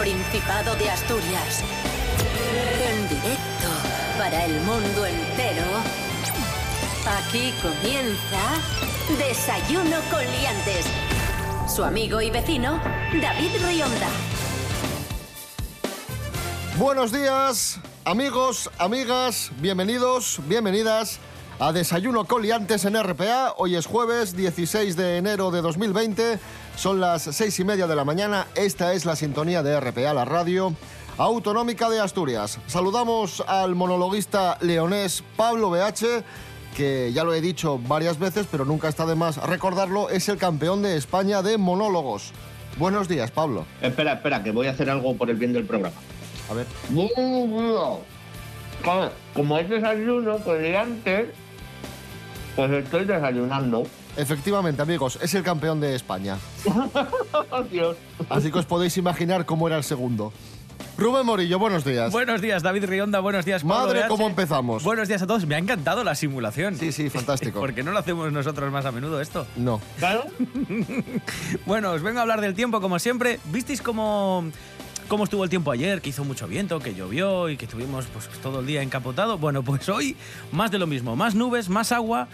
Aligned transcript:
Principado 0.00 0.74
de 0.76 0.88
Asturias. 0.88 1.62
En 2.90 3.06
directo 3.06 3.68
para 4.16 4.46
el 4.46 4.58
mundo 4.62 5.04
entero. 5.04 5.66
Aquí 7.18 7.52
comienza 7.60 8.40
Desayuno 9.18 9.98
con 10.10 10.20
Liantes. 10.24 10.86
Su 11.68 11.84
amigo 11.84 12.22
y 12.22 12.30
vecino, 12.30 12.80
David 13.20 13.50
Rionda. 13.62 14.08
Buenos 16.78 17.12
días, 17.12 17.78
amigos, 18.06 18.70
amigas, 18.78 19.50
bienvenidos, 19.60 20.40
bienvenidas 20.48 21.20
a 21.58 21.72
Desayuno 21.72 22.24
con 22.24 22.40
Liantes 22.40 22.86
en 22.86 23.00
RPA. 23.00 23.52
Hoy 23.58 23.76
es 23.76 23.84
jueves 23.84 24.34
16 24.34 24.96
de 24.96 25.18
enero 25.18 25.50
de 25.50 25.60
2020, 25.60 26.38
son 26.76 27.00
las 27.00 27.22
seis 27.22 27.58
y 27.60 27.64
media 27.64 27.86
de 27.86 27.96
la 27.96 28.04
mañana. 28.04 28.46
Esta 28.54 28.92
es 28.94 29.04
la 29.04 29.16
sintonía 29.16 29.62
de 29.62 29.78
RPA, 29.78 30.14
la 30.14 30.24
radio 30.24 30.74
autonómica 31.18 31.90
de 31.90 32.00
Asturias. 32.00 32.58
Saludamos 32.66 33.42
al 33.46 33.74
monologuista 33.74 34.56
leonés 34.60 35.22
Pablo 35.36 35.70
BH, 35.70 36.24
que 36.76 37.12
ya 37.12 37.24
lo 37.24 37.34
he 37.34 37.40
dicho 37.40 37.78
varias 37.78 38.18
veces, 38.18 38.46
pero 38.50 38.64
nunca 38.64 38.88
está 38.88 39.04
de 39.04 39.14
más 39.14 39.36
recordarlo, 39.36 40.08
es 40.08 40.28
el 40.28 40.38
campeón 40.38 40.82
de 40.82 40.96
España 40.96 41.42
de 41.42 41.58
monólogos. 41.58 42.32
Buenos 42.78 43.08
días, 43.08 43.30
Pablo. 43.30 43.66
Espera, 43.82 44.14
espera, 44.14 44.42
que 44.42 44.52
voy 44.52 44.68
a 44.68 44.70
hacer 44.70 44.88
algo 44.88 45.14
por 45.16 45.28
el 45.28 45.36
bien 45.36 45.52
del 45.52 45.66
programa. 45.66 45.96
A 46.50 46.54
ver. 46.54 46.66
Como 49.34 49.58
es 49.58 49.68
desayuno, 49.68 50.38
pues 50.38 50.76
antes, 50.76 51.26
pues 52.56 52.70
estoy 52.70 53.04
desayunando. 53.04 53.82
Efectivamente, 54.16 54.82
amigos, 54.82 55.18
es 55.22 55.34
el 55.34 55.42
campeón 55.42 55.80
de 55.80 55.94
España. 55.94 56.36
Dios. 57.70 57.96
Así 58.28 58.50
que 58.50 58.58
os 58.58 58.66
podéis 58.66 58.96
imaginar 58.96 59.46
cómo 59.46 59.66
era 59.66 59.76
el 59.76 59.84
segundo. 59.84 60.32
Rubén 60.98 61.24
Morillo, 61.24 61.58
buenos 61.58 61.84
días. 61.84 62.12
Buenos 62.12 62.42
días, 62.42 62.62
David 62.62 62.84
Rionda. 62.84 63.20
Buenos 63.20 63.46
días, 63.46 63.62
Pablo 63.62 63.86
Madre, 63.86 64.00
BH. 64.02 64.08
¿cómo 64.08 64.26
empezamos? 64.28 64.82
Buenos 64.84 65.08
días 65.08 65.22
a 65.22 65.26
todos. 65.26 65.46
Me 65.46 65.54
ha 65.54 65.58
encantado 65.58 66.04
la 66.04 66.14
simulación. 66.14 66.76
Sí, 66.76 66.92
sí, 66.92 67.08
fantástico. 67.08 67.58
¿Por 67.60 67.72
qué 67.72 67.82
no 67.82 67.92
lo 67.92 67.98
hacemos 67.98 68.30
nosotros 68.32 68.70
más 68.70 68.84
a 68.84 68.92
menudo 68.92 69.20
esto? 69.20 69.46
No. 69.56 69.80
Claro. 69.98 70.24
Bueno, 71.66 71.92
os 71.92 72.02
vengo 72.02 72.18
a 72.18 72.22
hablar 72.22 72.40
del 72.40 72.54
tiempo 72.54 72.80
como 72.80 72.98
siempre. 72.98 73.38
¿Visteis 73.46 73.80
cómo, 73.80 74.44
cómo 75.10 75.24
estuvo 75.24 75.42
el 75.42 75.50
tiempo 75.50 75.72
ayer? 75.72 76.00
Que 76.00 76.10
hizo 76.10 76.24
mucho 76.24 76.46
viento, 76.46 76.78
que 76.78 76.94
llovió 76.94 77.50
y 77.50 77.56
que 77.56 77.64
estuvimos 77.64 78.06
pues, 78.06 78.28
todo 78.40 78.60
el 78.60 78.66
día 78.66 78.80
encapotado. 78.80 79.38
Bueno, 79.38 79.64
pues 79.64 79.88
hoy 79.88 80.16
más 80.52 80.70
de 80.70 80.78
lo 80.78 80.86
mismo. 80.86 81.16
Más 81.16 81.34
nubes, 81.34 81.68
más 81.68 81.90
agua. 81.90 82.28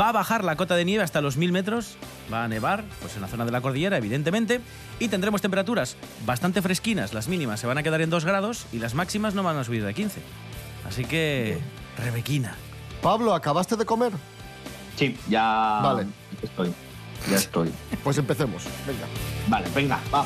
Va 0.00 0.08
a 0.08 0.12
bajar 0.12 0.42
la 0.42 0.56
cota 0.56 0.74
de 0.74 0.86
nieve 0.86 1.04
hasta 1.04 1.20
los 1.20 1.36
1000 1.36 1.52
metros. 1.52 1.96
Va 2.32 2.44
a 2.44 2.48
nevar, 2.48 2.84
pues 3.02 3.14
en 3.16 3.20
la 3.20 3.28
zona 3.28 3.44
de 3.44 3.52
la 3.52 3.60
cordillera, 3.60 3.98
evidentemente. 3.98 4.62
Y 4.98 5.08
tendremos 5.08 5.42
temperaturas 5.42 5.96
bastante 6.24 6.62
fresquinas. 6.62 7.12
Las 7.12 7.28
mínimas 7.28 7.60
se 7.60 7.66
van 7.66 7.76
a 7.76 7.82
quedar 7.82 8.00
en 8.00 8.08
2 8.08 8.24
grados 8.24 8.66
y 8.72 8.78
las 8.78 8.94
máximas 8.94 9.34
no 9.34 9.42
van 9.42 9.58
a 9.58 9.64
subir 9.64 9.84
de 9.84 9.92
15. 9.92 10.20
Así 10.88 11.04
que, 11.04 11.58
Rebequina. 11.98 12.56
Pablo, 13.02 13.34
¿acabaste 13.34 13.76
de 13.76 13.84
comer? 13.84 14.12
Sí, 14.96 15.18
ya. 15.28 15.80
Vale. 15.82 16.06
Estoy. 16.42 16.72
Ya 17.30 17.36
estoy. 17.36 17.70
Pues 18.02 18.16
empecemos. 18.18 18.64
Venga. 18.86 19.04
Vale, 19.48 19.66
venga, 19.74 20.00
va. 20.12 20.24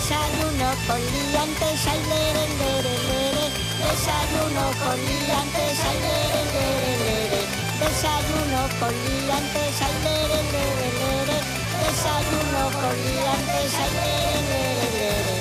Desayuno 0.00 0.68
con 0.86 0.96
liantes, 0.96 1.86
ay, 1.86 2.00
lere, 2.08 2.44
lere, 2.56 2.94
lere. 3.04 3.44
Desayuno 3.84 4.64
con 4.80 4.96
liantes, 4.96 5.78
ay, 5.88 5.98
lere, 6.00 6.42
lere, 6.54 6.92
lere. 7.04 7.40
Desayuno 7.78 8.60
con 8.80 8.92
liantes, 8.96 9.76
ay, 9.82 9.94
lere, 10.02 10.40
lere, 10.54 10.88
lere. 11.00 11.36
Desayuno 11.84 12.62
con 12.80 12.96
liantes, 12.96 13.72
ay, 13.76 13.90
lere, 14.00 14.40
lere, 14.48 14.88
lere. 14.96 15.36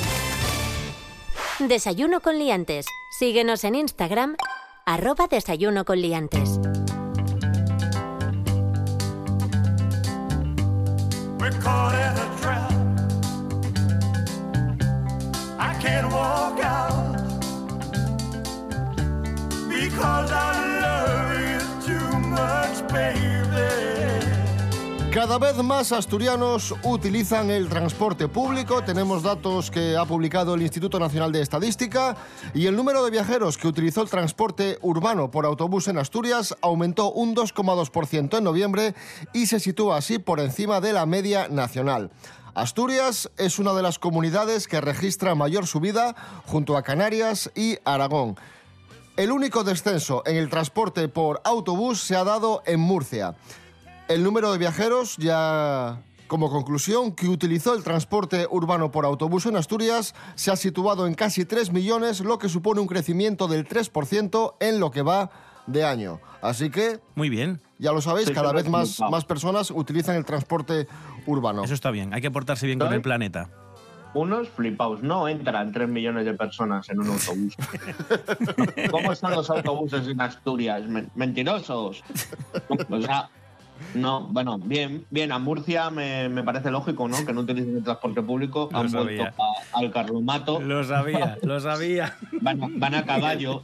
Desayuno 1.70 2.20
con 2.20 2.38
liantes. 2.38 2.86
Síguenos 3.18 3.64
en 3.64 3.76
Instagram, 3.76 4.36
arroba 4.86 5.28
desayuno 5.28 5.86
con 5.86 6.02
liantes. 6.02 6.60
We're 11.40 11.52
caught 11.62 11.96
in 11.96 12.18
a 12.18 12.29
walk 16.20 16.60
out 16.60 17.18
because 19.70 20.32
I 20.32 20.52
love 20.84 21.32
you 21.50 21.60
too 21.88 22.20
much, 22.20 22.76
baby. 22.92 23.30
Cada 25.14 25.40
vez 25.40 25.56
más 25.64 25.92
asturianos 25.92 26.76
utilizan 26.84 27.50
el 27.50 27.68
transporte 27.68 28.28
público. 28.28 28.84
Tenemos 28.84 29.24
datos 29.24 29.72
que 29.72 29.98
ha 29.98 30.06
publicado 30.06 30.54
el 30.54 30.62
Instituto 30.62 31.00
Nacional 31.00 31.32
de 31.32 31.42
Estadística 31.42 32.16
y 32.54 32.68
el 32.68 32.76
número 32.76 33.04
de 33.04 33.12
viajeros 33.12 33.58
que 33.58 33.68
utilizó 33.68 34.02
el 34.04 34.10
transporte 34.10 34.78
urbano 34.82 35.32
por 35.32 35.46
autobús 35.46 35.88
en 35.88 35.98
Asturias 35.98 36.56
aumentó 36.62 37.12
un 37.12 37.36
2,2% 37.36 38.38
en 38.38 38.44
noviembre 38.44 38.94
y 39.34 39.48
se 39.48 39.60
sitúa 39.60 39.98
así 39.98 40.20
por 40.20 40.40
encima 40.40 40.80
de 40.80 40.94
la 40.94 41.06
media 41.06 41.48
nacional. 41.48 42.12
Asturias 42.56 43.30
es 43.38 43.60
una 43.60 43.74
de 43.74 43.82
las 43.82 44.00
comunidades 44.00 44.68
que 44.68 44.82
registra 44.82 45.36
mayor 45.36 45.68
subida 45.68 46.16
junto 46.46 46.78
a 46.78 46.84
Canarias 46.84 47.52
y 47.56 47.78
Aragón. 47.86 48.38
El 49.18 49.32
único 49.32 49.64
descenso 49.64 50.24
en 50.26 50.38
el 50.38 50.50
transporte 50.50 51.08
por 51.10 51.42
autobús 51.44 52.02
se 52.02 52.16
ha 52.16 52.24
dado 52.24 52.64
en 52.66 52.80
Murcia. 52.80 53.36
El 54.08 54.24
número 54.24 54.52
de 54.52 54.58
viajeros, 54.58 55.18
ya 55.18 56.02
como 56.28 56.50
conclusión, 56.50 57.12
que 57.12 57.28
utilizó 57.28 57.74
el 57.76 57.84
transporte 57.84 58.48
urbano 58.50 58.92
por 58.92 59.06
autobús 59.06 59.46
en 59.46 59.56
Asturias 59.56 60.16
se 60.36 60.52
ha 60.52 60.56
situado 60.56 61.06
en 61.06 61.16
casi 61.16 61.46
3 61.46 61.72
millones, 61.72 62.22
lo 62.22 62.40
que 62.40 62.50
supone 62.50 62.82
un 62.82 62.88
crecimiento 62.88 63.48
del 63.48 63.68
3% 63.68 64.56
en 64.60 64.80
lo 64.80 64.92
que 64.92 65.02
va 65.02 65.32
de 65.68 65.84
año. 65.84 66.20
Así 66.42 66.70
que, 66.70 67.00
Muy 67.16 67.30
bien. 67.30 67.62
ya 67.78 67.92
lo 67.92 68.02
sabéis, 68.02 68.32
cada 68.32 68.54
vez 68.54 68.70
más, 68.70 69.00
más 69.12 69.26
personas 69.26 69.72
utilizan 69.72 70.16
el 70.16 70.26
transporte 70.26 70.88
urbano. 71.26 71.64
Eso 71.64 71.74
está 71.74 71.92
bien. 71.92 72.14
Hay 72.14 72.22
que 72.22 72.32
portarse 72.32 72.66
bien 72.68 72.80
con 72.80 72.92
el 72.94 73.02
planeta. 73.02 73.50
Unos 74.14 74.50
flipaos. 74.50 75.04
No 75.04 75.28
entran 75.28 75.72
3 75.72 75.88
millones 75.88 76.26
de 76.26 76.34
personas 76.34 76.90
en 76.90 77.00
un 77.00 77.08
autobús. 77.10 77.56
¿Cómo 78.92 79.12
están 79.12 79.32
los 79.34 79.50
autobuses 79.50 80.08
en 80.08 80.20
Asturias? 80.20 80.84
Men- 80.88 81.12
Mentirosos. 81.16 82.04
O 82.90 83.02
sea, 83.02 83.30
no, 83.94 84.22
bueno, 84.24 84.58
bien, 84.58 85.06
bien. 85.12 85.32
A 85.32 85.38
Murcia 85.38 85.92
me, 85.92 86.28
me 86.28 86.42
parece 86.44 86.72
lógico, 86.72 87.08
¿no? 87.08 87.24
Que 87.24 87.34
no 87.34 87.42
utilicen 87.42 87.78
el 87.78 87.84
transporte 87.84 88.22
público. 88.24 88.70
Lo 88.72 88.80
Han 88.80 88.90
sabía. 88.90 89.22
vuelto 89.22 89.44
a- 89.44 89.78
al 89.80 89.92
carlomato. 89.92 90.60
Lo 90.60 90.84
sabía, 90.84 91.38
lo 91.44 91.60
sabía. 91.60 92.18
Van, 92.42 92.64
a- 92.64 92.68
van 92.72 92.96
a 92.96 93.06
caballo. 93.06 93.62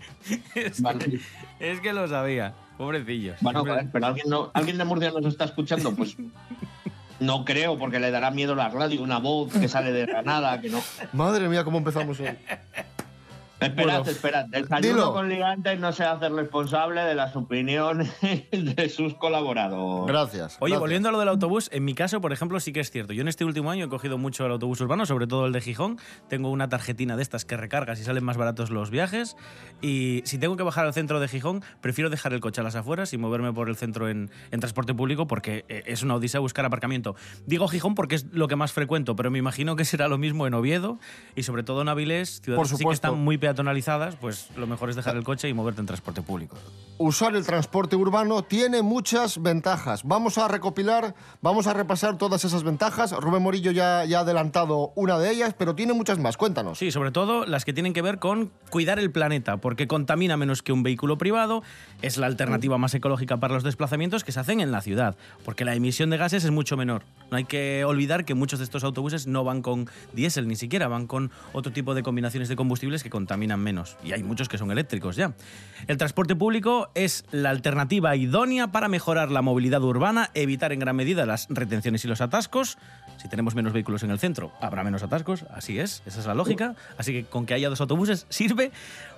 Es, 0.54 0.80
Van- 0.82 1.00
que, 1.00 1.20
es 1.60 1.80
que 1.82 1.92
lo 1.92 2.08
sabía. 2.08 2.54
Pobrecillos. 2.78 3.38
Bueno, 3.42 3.64
Siempre- 3.64 3.90
pero 3.92 4.06
alguien, 4.06 4.30
no, 4.30 4.52
alguien 4.54 4.78
de 4.78 4.86
Murcia 4.86 5.10
nos 5.12 5.26
está 5.26 5.46
escuchando, 5.46 5.96
pues 5.96 6.16
no 7.20 7.46
creo, 7.46 7.78
porque 7.78 8.00
le 8.00 8.12
dará 8.12 8.32
miedo 8.32 8.56
la 8.56 8.70
radio, 8.70 9.02
una 9.02 9.20
voz 9.20 9.52
que 9.54 9.68
sale 9.68 9.92
de 9.92 10.06
Granada, 10.06 10.60
que 10.62 10.70
no. 10.70 10.82
Madre 11.14 11.48
mía, 11.50 11.64
cómo 11.64 11.78
empezamos 11.78 12.20
hoy. 12.20 12.30
Esperad, 13.60 13.98
Bueno, 14.00 14.12
esperad. 14.12 14.46
dilo. 14.46 14.62
Desayuno 14.68 15.14
con 15.14 15.30
ligantes 15.30 15.80
no 15.80 15.92
se 15.94 16.04
hace 16.04 16.28
responsable 16.30 17.02
de 17.02 17.16
las 17.16 17.36
opiniones 17.36 18.12
de 18.52 18.90
sus 18.90 19.14
colaboradores. 19.16 20.08
Gracias. 20.08 20.58
Oye, 20.60 20.72
gracias. 20.72 20.80
volviendo 20.80 21.10
a 21.10 21.12
lo 21.12 21.20
del 21.20 21.30
autobús, 21.30 21.70
en 21.72 21.86
mi 21.86 21.94
caso, 21.94 22.20
por 22.22 22.34
ejemplo, 22.34 22.60
sí 22.60 22.74
que 22.74 22.82
es 22.82 22.92
cierto. 22.92 23.14
Yo 23.14 23.22
en 23.22 23.28
este 23.28 23.46
último 23.46 23.72
año 23.72 23.86
he 23.86 23.90
cogido 23.90 24.18
mucho 24.18 24.46
el 24.46 24.52
autobús 24.52 24.82
urbano, 24.82 25.06
sobre 25.06 25.26
todo 25.28 25.46
el 25.46 25.54
de 25.54 25.62
Gijón. 25.62 25.98
Tengo 26.28 26.50
una 26.50 26.68
tarjetina 26.70 27.16
de 27.16 27.22
estas 27.24 27.46
que 27.46 27.56
recargas 27.58 28.00
y 28.00 28.04
salen 28.04 28.24
más 28.24 28.38
baratos 28.38 28.70
los 28.72 28.90
viajes. 28.90 29.38
Y 29.82 30.22
si 30.26 30.38
tengo 30.38 30.58
que 30.58 30.64
bajar 30.64 30.86
al 30.86 30.94
centro 30.94 31.20
de 31.20 31.28
Gijón, 31.28 31.64
prefiero 31.82 32.10
dejar 32.10 32.34
el 32.34 32.42
coche 32.42 32.62
a 32.62 32.64
las 32.64 32.76
afueras 32.76 33.14
y 33.14 33.18
moverme 33.18 33.54
por 33.54 33.70
el 33.70 33.76
centro 33.78 34.10
en, 34.10 34.30
en 34.52 34.60
transporte 34.60 34.94
público 34.94 35.28
porque 35.28 35.66
eh, 35.70 35.84
es 35.88 36.04
una 36.04 36.16
odisea 36.16 36.40
buscar 36.42 36.66
aparcamiento. 36.66 37.16
Digo 37.46 37.68
Gijón 37.68 37.96
porque 37.96 38.16
es 38.16 38.26
lo 38.34 38.48
que 38.48 38.56
más 38.58 38.74
frecuento, 38.74 39.16
pero 39.16 39.32
me 39.32 39.40
imagino 39.40 39.76
que 39.76 39.86
será 39.86 40.08
lo 40.08 40.18
mismo 40.18 40.46
en 40.46 40.54
Oviedo 40.54 41.00
y 41.36 41.44
sobre 41.44 41.64
todo 41.64 41.82
en 41.84 41.90
Avilés, 41.90 42.42
ciudades 42.42 42.58
Por 42.58 42.66
así 42.66 42.76
que 42.76 42.78
supuesto. 42.84 43.08
están 43.08 43.24
muy 43.24 43.38
peatonalizadas, 43.46 44.16
pues 44.16 44.50
lo 44.58 44.66
mejor 44.66 44.90
es 44.90 44.96
dejar 44.96 45.16
el 45.16 45.24
coche 45.24 45.48
y 45.48 45.54
moverte 45.54 45.80
en 45.80 45.86
transporte 45.86 46.24
público. 46.24 46.58
usar 46.98 47.36
el 47.36 47.46
transporte 47.46 47.96
urbano 47.96 48.44
tiene 48.44 48.82
muchas 48.82 49.40
ventajas. 49.40 50.04
Vamos 50.04 50.40
a 50.40 50.48
recopilar, 50.48 51.14
vamos 51.44 51.68
a 51.68 51.74
repasar 51.74 52.18
todas 52.18 52.44
esas 52.44 52.64
ventajas. 52.64 53.12
Rubén 53.12 53.44
Morillo 53.44 53.70
ya, 53.70 54.04
ya 54.06 54.18
ha 54.18 54.22
adelantado 54.22 54.94
una 54.96 55.20
de 55.20 55.30
ellas, 55.30 55.54
pero 55.56 55.76
tiene 55.76 55.94
muchas 55.94 56.18
más. 56.18 56.38
Cuéntanos. 56.38 56.80
Sí, 56.80 56.90
sobre 56.90 57.12
todo 57.12 57.46
las 57.46 57.66
que 57.66 57.74
tienen 57.74 57.94
que 57.94 58.02
ver 58.02 58.18
con 58.18 58.52
cuidar 58.72 58.98
el 58.98 59.12
planeta, 59.12 59.58
porque 59.58 59.88
contamina 59.88 60.38
menos 60.38 60.64
que 60.64 60.72
un 60.72 60.82
vehículo 60.82 61.20
privado, 61.20 61.62
es 62.02 62.18
la 62.18 62.26
alternativa 62.26 62.80
más 62.80 62.96
ecológica 62.96 63.38
para 63.38 63.54
los 63.54 63.64
desplazamientos 63.64 64.24
que 64.24 64.32
se 64.32 64.40
hacen 64.40 64.60
en 64.60 64.72
la 64.72 64.82
ciudad, 64.82 65.18
porque 65.44 65.66
la 65.66 65.76
emisión 65.76 66.10
de 66.10 66.18
gases 66.18 66.44
es 66.44 66.50
mucho 66.50 66.78
menor. 66.78 67.04
No 67.30 67.38
hay 67.38 67.46
que 67.46 67.86
olvidar 67.86 68.26
que 68.26 68.34
muchos 68.34 68.58
de 68.58 68.66
estos 68.66 68.84
autobuses 68.84 69.28
no 69.28 69.44
van 69.44 69.62
con 69.62 69.88
diésel 70.14 70.48
ni 70.48 70.56
siquiera, 70.56 70.88
van 70.88 71.06
con 71.06 71.30
otro 71.54 71.72
tipo 71.72 71.94
de 71.94 72.02
combinaciones 72.02 72.50
de 72.50 72.56
combustibles 72.56 73.04
que 73.04 73.12
contaminan 73.12 73.35
menos. 73.38 73.98
Y 74.04 74.14
hay 74.14 74.24
muchos 74.24 74.50
que 74.50 74.58
son 74.58 74.72
eléctricos 74.72 75.16
ya. 75.16 75.34
El 75.88 75.98
transporte 75.98 76.36
público 76.36 76.90
es 76.96 77.26
la 77.32 77.50
alternativa 77.50 78.16
idónea 78.16 78.72
para 78.72 78.88
mejorar 78.88 79.32
la 79.32 79.42
movilidad 79.42 79.84
urbana, 79.84 80.32
evitar 80.34 80.72
en 80.72 80.80
gran 80.80 80.96
medida 80.96 81.26
las 81.26 81.48
retenciones 81.50 82.06
y 82.06 82.08
los 82.08 82.22
atascos. 82.22 82.78
Si 83.18 83.30
tenemos 83.30 83.56
menos 83.56 83.74
vehículos 83.74 84.04
en 84.04 84.12
el 84.12 84.20
centro, 84.20 84.52
habrá 84.62 84.84
menos 84.84 85.04
atascos, 85.04 85.46
así 85.54 85.80
es, 85.80 86.04
esa 86.06 86.20
es 86.20 86.26
la 86.26 86.36
lógica. 86.36 86.76
Así 86.98 87.12
que 87.12 87.26
con 87.26 87.46
que 87.46 87.54
haya 87.54 87.70
dos 87.70 87.82
autobuses 87.82 88.26
sirve. 88.30 88.72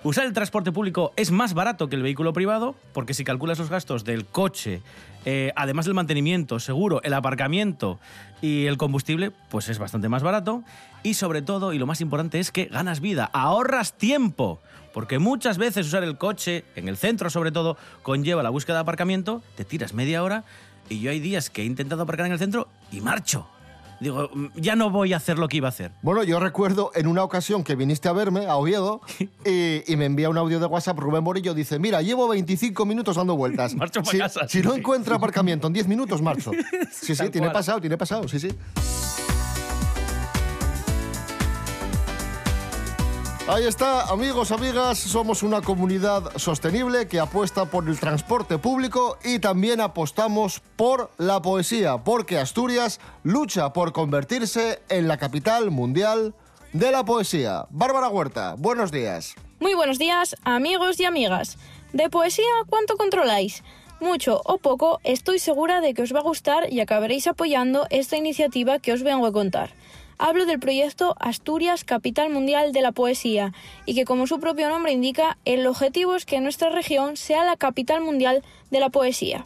Usar 0.04 0.26
el 0.26 0.34
transporte 0.34 0.72
público 0.72 1.14
es 1.16 1.32
más 1.32 1.54
barato 1.54 1.90
que 1.90 1.96
el 1.96 2.04
vehículo 2.04 2.34
privado, 2.34 2.76
porque 2.94 3.14
si 3.14 3.24
calculas 3.24 3.60
los 3.60 3.70
gastos 3.70 4.04
del 4.06 4.26
coche, 4.26 4.82
eh, 5.26 5.52
además 5.56 5.86
del 5.86 5.94
mantenimiento, 5.94 6.60
seguro, 6.60 7.02
el 7.04 7.14
aparcamiento 7.14 8.00
y 8.42 8.66
el 8.66 8.78
combustible, 8.78 9.32
pues 9.50 9.70
es 9.70 9.80
bastante 9.80 10.10
más 10.10 10.24
barato. 10.24 10.64
Y 11.04 11.16
sobre 11.16 11.42
todo, 11.42 11.74
y 11.74 11.80
lo 11.80 11.86
más 11.86 12.02
importante 12.02 12.40
es 12.40 12.52
que 12.52 12.66
ganas 12.66 13.02
vida, 13.02 13.30
ahorras 13.34 13.94
tiempo. 13.94 14.62
Porque 14.94 15.20
muchas 15.20 15.58
veces 15.58 15.86
usar 15.86 16.04
el 16.04 16.18
coche, 16.18 16.64
en 16.76 16.88
el 16.88 16.98
centro 16.98 17.30
sobre 17.30 17.52
todo, 17.52 17.78
conlleva 18.04 18.42
la 18.42 18.50
búsqueda 18.50 18.78
de 18.78 18.82
aparcamiento, 18.82 19.44
te 19.56 19.66
tiras 19.66 19.94
media 19.94 20.24
hora 20.24 20.44
y 20.90 21.00
yo 21.00 21.12
hay 21.12 21.20
días 21.20 21.50
que 21.50 21.62
he 21.62 21.66
intentado 21.66 22.04
aparcar 22.04 22.28
en 22.28 22.32
el 22.32 22.40
centro 22.40 22.68
y 22.92 23.02
marcho. 23.02 23.48
Digo, 24.00 24.30
"Mm, 24.34 24.48
ya 24.56 24.76
no 24.76 24.90
voy 24.90 25.14
a 25.14 25.18
hacer 25.18 25.40
lo 25.40 25.48
que 25.48 25.58
iba 25.58 25.68
a 25.68 25.70
hacer. 25.70 25.92
Bueno, 26.02 26.24
yo 26.24 26.40
recuerdo 26.40 26.92
en 26.94 27.08
una 27.08 27.24
ocasión 27.24 27.64
que 27.64 27.76
viniste 27.76 28.08
a 28.08 28.12
verme 28.14 28.46
a 28.48 28.56
Oviedo 28.56 29.02
y, 29.46 29.92
y 29.92 29.96
me 29.98 30.06
envía 30.06 30.30
un 30.30 30.38
audio 30.38 30.60
de 30.60 30.66
WhatsApp 30.68 31.00
Rubén 31.00 31.24
Morillo. 31.24 31.54
Dice: 31.54 31.80
Mira, 31.80 32.02
llevo 32.02 32.28
25 32.28 32.86
minutos 32.86 33.16
dando 33.16 33.36
vueltas. 33.36 33.76
Marcho 33.76 34.04
si, 34.06 34.18
casa, 34.18 34.48
si 34.48 34.62
sí, 34.62 34.68
no 34.68 34.76
encuentro 34.76 35.16
aparcamiento 35.16 35.68
en 35.68 35.74
10 35.74 35.88
minutos, 35.88 36.22
marcho. 36.22 36.52
Sí, 36.92 37.14
sí, 37.14 37.18
Tal 37.18 37.32
tiene 37.32 37.48
cual. 37.48 37.54
pasado, 37.54 37.80
tiene 37.82 37.98
pasado, 37.98 38.28
sí, 38.28 38.40
sí. 38.40 38.50
Ahí 43.50 43.64
está, 43.64 44.10
amigos, 44.10 44.52
amigas, 44.52 45.00
somos 45.00 45.42
una 45.42 45.62
comunidad 45.62 46.36
sostenible 46.36 47.08
que 47.08 47.18
apuesta 47.18 47.64
por 47.64 47.88
el 47.88 47.98
transporte 47.98 48.58
público 48.58 49.18
y 49.24 49.40
también 49.40 49.80
apostamos 49.80 50.60
por 50.76 51.12
la 51.18 51.42
poesía, 51.42 52.00
porque 52.00 52.38
Asturias 52.38 53.00
lucha 53.24 53.72
por 53.72 53.94
convertirse 53.94 54.82
en 54.90 55.08
la 55.08 55.16
capital 55.16 55.72
mundial 55.72 56.36
de 56.74 56.92
la 56.92 57.06
poesía. 57.06 57.68
Bárbara 57.70 58.10
Huerta, 58.10 58.56
buenos 58.58 58.92
días. 58.92 59.36
Muy 59.62 59.76
buenos 59.76 59.98
días, 59.98 60.36
amigos 60.44 61.00
y 61.00 61.06
amigas. 61.06 61.58
¿De 61.94 62.10
poesía 62.10 62.44
cuánto 62.70 62.98
controláis? 62.98 63.64
Mucho 64.02 64.42
o 64.44 64.58
poco, 64.58 65.00
estoy 65.06 65.40
segura 65.40 65.80
de 65.80 65.94
que 65.94 66.02
os 66.02 66.14
va 66.14 66.20
a 66.20 66.24
gustar 66.24 66.72
y 66.72 66.82
acabaréis 66.82 67.28
apoyando 67.28 67.88
esta 67.92 68.18
iniciativa 68.18 68.80
que 68.80 68.92
os 68.92 69.04
vengo 69.04 69.26
a 69.26 69.32
contar. 69.32 69.72
Hablo 70.20 70.48
del 70.48 70.60
proyecto 70.60 71.16
Asturias 71.20 71.84
Capital 71.84 72.32
Mundial 72.32 72.72
de 72.72 72.82
la 72.82 72.92
Poesía 72.92 73.54
y 73.86 73.94
que 73.94 74.04
como 74.04 74.26
su 74.26 74.40
propio 74.40 74.68
nombre 74.68 74.92
indica, 74.92 75.38
el 75.46 75.68
objetivo 75.68 76.16
es 76.16 76.26
que 76.26 76.42
nuestra 76.42 76.70
región 76.70 77.18
sea 77.18 77.46
la 77.46 77.56
capital 77.56 78.02
mundial 78.02 78.44
de 78.72 78.80
la 78.80 78.90
poesía. 78.90 79.46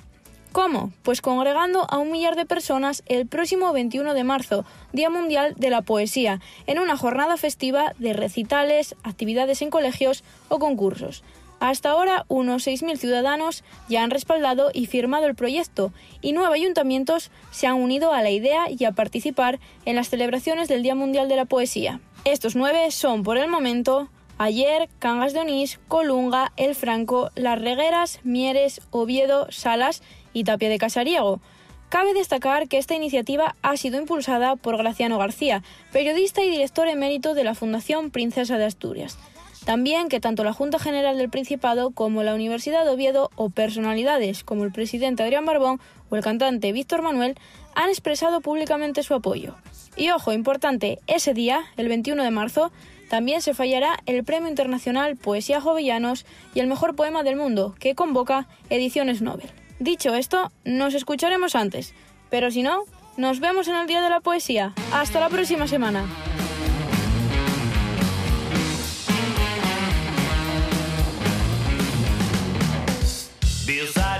¿Cómo? 0.53 0.91
Pues 1.03 1.21
congregando 1.21 1.85
a 1.89 1.97
un 1.97 2.11
millar 2.11 2.37
de 2.37 2.45
personas 2.45 3.03
el 3.07 3.27
próximo 3.27 3.73
21 3.73 4.13
de 4.13 4.23
marzo, 4.23 4.65
Día 4.93 5.09
Mundial 5.09 5.55
de 5.57 5.69
la 5.69 5.81
Poesía, 5.81 6.39
en 6.67 6.79
una 6.79 6.95
jornada 6.95 7.35
festiva 7.35 7.93
de 7.99 8.13
recitales, 8.13 8.95
actividades 9.03 9.61
en 9.61 9.69
colegios 9.71 10.23
o 10.47 10.59
concursos. 10.59 11.23
Hasta 11.61 11.91
ahora, 11.91 12.25
unos 12.27 12.65
6.000 12.65 12.97
ciudadanos 12.97 13.63
ya 13.87 14.01
han 14.01 14.09
respaldado 14.09 14.71
y 14.73 14.87
firmado 14.87 15.27
el 15.27 15.35
proyecto 15.35 15.93
y 16.19 16.33
nueve 16.33 16.55
ayuntamientos 16.55 17.29
se 17.51 17.67
han 17.67 17.75
unido 17.75 18.13
a 18.13 18.23
la 18.23 18.31
idea 18.31 18.65
y 18.71 18.83
a 18.83 18.93
participar 18.93 19.59
en 19.85 19.95
las 19.95 20.09
celebraciones 20.09 20.67
del 20.67 20.81
Día 20.81 20.95
Mundial 20.95 21.29
de 21.29 21.35
la 21.35 21.45
Poesía. 21.45 21.99
Estos 22.25 22.55
nueve 22.55 22.89
son, 22.89 23.21
por 23.21 23.37
el 23.37 23.47
momento, 23.47 24.09
Ayer, 24.39 24.89
Cangas 24.97 25.33
de 25.33 25.41
Onís, 25.41 25.79
Colunga, 25.87 26.51
El 26.57 26.73
Franco, 26.73 27.29
Las 27.35 27.61
Regueras, 27.61 28.21
Mieres, 28.23 28.81
Oviedo, 28.89 29.45
Salas 29.51 30.01
y 30.33 30.45
Tapia 30.45 30.67
de 30.67 30.79
Casariego. 30.79 31.41
Cabe 31.89 32.15
destacar 32.15 32.69
que 32.69 32.79
esta 32.79 32.95
iniciativa 32.95 33.55
ha 33.61 33.77
sido 33.77 33.99
impulsada 33.99 34.55
por 34.55 34.77
Graciano 34.77 35.19
García, 35.19 35.61
periodista 35.91 36.41
y 36.41 36.49
director 36.49 36.87
emérito 36.87 37.35
de 37.35 37.43
la 37.43 37.53
Fundación 37.53 38.09
Princesa 38.09 38.57
de 38.57 38.65
Asturias. 38.65 39.19
También 39.65 40.09
que 40.09 40.19
tanto 40.19 40.43
la 40.43 40.53
Junta 40.53 40.79
General 40.79 41.17
del 41.17 41.29
Principado 41.29 41.91
como 41.91 42.23
la 42.23 42.33
Universidad 42.33 42.83
de 42.83 42.91
Oviedo 42.91 43.29
o 43.35 43.49
personalidades 43.49 44.43
como 44.43 44.63
el 44.63 44.71
presidente 44.71 45.23
Adrián 45.23 45.45
Barbón 45.45 45.79
o 46.09 46.15
el 46.15 46.23
cantante 46.23 46.71
Víctor 46.71 47.03
Manuel 47.03 47.35
han 47.75 47.89
expresado 47.89 48.41
públicamente 48.41 49.03
su 49.03 49.13
apoyo. 49.13 49.55
Y 49.95 50.09
ojo, 50.09 50.33
importante, 50.33 50.99
ese 51.07 51.33
día, 51.33 51.61
el 51.77 51.89
21 51.89 52.23
de 52.23 52.31
marzo, 52.31 52.71
también 53.09 53.41
se 53.41 53.53
fallará 53.53 53.99
el 54.05 54.23
Premio 54.23 54.49
Internacional 54.49 55.17
Poesía 55.17 55.61
Jovellanos 55.61 56.25
y 56.55 56.61
el 56.61 56.67
Mejor 56.67 56.95
Poema 56.95 57.23
del 57.23 57.35
Mundo, 57.35 57.75
que 57.79 57.93
convoca 57.93 58.47
Ediciones 58.69 59.21
Nobel. 59.21 59.49
Dicho 59.79 60.15
esto, 60.15 60.51
nos 60.63 60.93
escucharemos 60.93 61.55
antes, 61.55 61.93
pero 62.29 62.51
si 62.51 62.63
no, 62.63 62.83
nos 63.17 63.39
vemos 63.39 63.67
en 63.67 63.75
el 63.75 63.87
Día 63.87 64.01
de 64.01 64.09
la 64.09 64.21
Poesía. 64.21 64.73
Hasta 64.93 65.19
la 65.19 65.29
próxima 65.29 65.67
semana. 65.67 66.05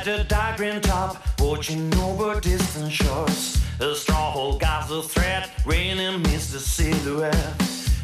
Beside 0.04 0.18
the 0.18 0.24
dark 0.24 0.58
green 0.58 0.82
top, 0.82 1.18
watching 1.40 1.94
over 1.96 2.40
distant 2.40 2.92
shores. 2.92 3.62
A 3.80 3.94
stronghold 3.94 4.60
guards 4.60 4.90
the 4.90 5.04
threat, 5.04 5.52
raining 5.64 6.24
mist 6.24 6.54
the 6.54 6.60
silhouette. 6.60 7.36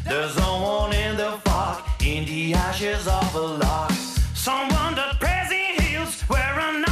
There's 0.04 0.32
someone 0.34 0.92
in 0.92 1.16
the 1.16 1.32
fog, 1.44 1.82
in 2.00 2.24
the 2.24 2.54
ashes 2.54 3.08
of 3.08 3.34
a 3.34 3.40
log. 3.40 3.90
Someone 4.34 4.94
that 4.94 5.18
prays 5.18 5.50
in 5.50 5.82
hills 5.82 6.20
where 6.22 6.60
an 6.60 6.84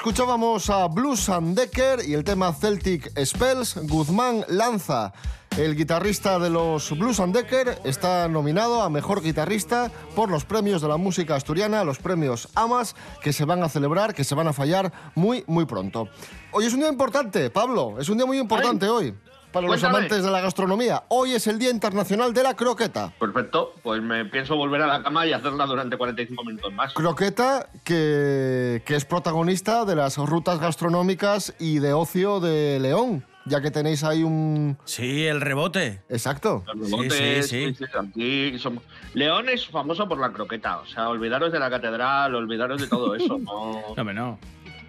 escuchábamos 0.00 0.70
a 0.70 0.86
Blues 0.88 1.28
and 1.28 1.54
Decker 1.54 2.00
y 2.08 2.14
el 2.14 2.24
tema 2.24 2.54
Celtic 2.54 3.12
Spells. 3.22 3.76
Guzmán 3.86 4.46
Lanza, 4.48 5.12
el 5.58 5.76
guitarrista 5.76 6.38
de 6.38 6.48
los 6.48 6.98
Blues 6.98 7.20
and 7.20 7.36
Decker, 7.36 7.82
está 7.84 8.26
nominado 8.26 8.80
a 8.80 8.88
Mejor 8.88 9.20
Guitarrista 9.22 9.90
por 10.16 10.30
los 10.30 10.46
premios 10.46 10.80
de 10.80 10.88
la 10.88 10.96
música 10.96 11.36
asturiana, 11.36 11.84
los 11.84 11.98
premios 11.98 12.48
AMAS, 12.54 12.96
que 13.22 13.34
se 13.34 13.44
van 13.44 13.62
a 13.62 13.68
celebrar, 13.68 14.14
que 14.14 14.24
se 14.24 14.34
van 14.34 14.48
a 14.48 14.54
fallar 14.54 14.90
muy, 15.14 15.44
muy 15.46 15.66
pronto. 15.66 16.08
Hoy 16.52 16.64
es 16.64 16.72
un 16.72 16.80
día 16.80 16.88
importante, 16.88 17.50
Pablo, 17.50 17.96
es 18.00 18.08
un 18.08 18.16
día 18.16 18.26
muy 18.26 18.38
importante 18.38 18.88
hoy. 18.88 19.14
Para 19.52 19.66
los 19.66 19.80
Cuéntame. 19.80 19.98
amantes 19.98 20.22
de 20.22 20.30
la 20.30 20.40
gastronomía. 20.40 21.02
Hoy 21.08 21.32
es 21.32 21.46
el 21.48 21.58
Día 21.58 21.70
Internacional 21.70 22.32
de 22.32 22.42
la 22.44 22.54
Croqueta. 22.54 23.12
Perfecto, 23.18 23.74
pues 23.82 24.00
me 24.00 24.24
pienso 24.24 24.54
volver 24.56 24.82
a 24.82 24.86
la 24.86 25.02
cama 25.02 25.26
y 25.26 25.32
hacerla 25.32 25.66
durante 25.66 25.96
45 25.96 26.44
minutos 26.44 26.72
más. 26.72 26.94
Croqueta 26.94 27.68
que, 27.82 28.82
que 28.86 28.94
es 28.94 29.04
protagonista 29.04 29.84
de 29.84 29.96
las 29.96 30.16
rutas 30.18 30.60
gastronómicas 30.60 31.54
y 31.58 31.80
de 31.80 31.92
ocio 31.92 32.38
de 32.38 32.78
León, 32.80 33.24
ya 33.44 33.60
que 33.60 33.72
tenéis 33.72 34.04
ahí 34.04 34.22
un... 34.22 34.78
Sí, 34.84 35.26
el 35.26 35.40
rebote. 35.40 36.00
Exacto. 36.08 36.62
Los 36.72 36.86
Sí, 36.88 36.92
rebotes, 36.96 37.46
sí, 37.48 37.66
sí. 37.66 37.74
sí, 37.74 37.84
sí, 37.84 37.84
aquí 37.98 38.58
somos- 38.60 38.84
León 39.14 39.48
es 39.48 39.66
famoso 39.66 40.08
por 40.08 40.20
la 40.20 40.30
croqueta, 40.32 40.78
o 40.78 40.86
sea, 40.86 41.08
olvidaros 41.08 41.50
de 41.50 41.58
la 41.58 41.68
catedral, 41.70 42.34
olvidaros 42.36 42.80
de 42.80 42.86
todo 42.86 43.16
eso. 43.16 43.36
No, 43.44 43.82
No, 43.96 44.12
no. 44.12 44.38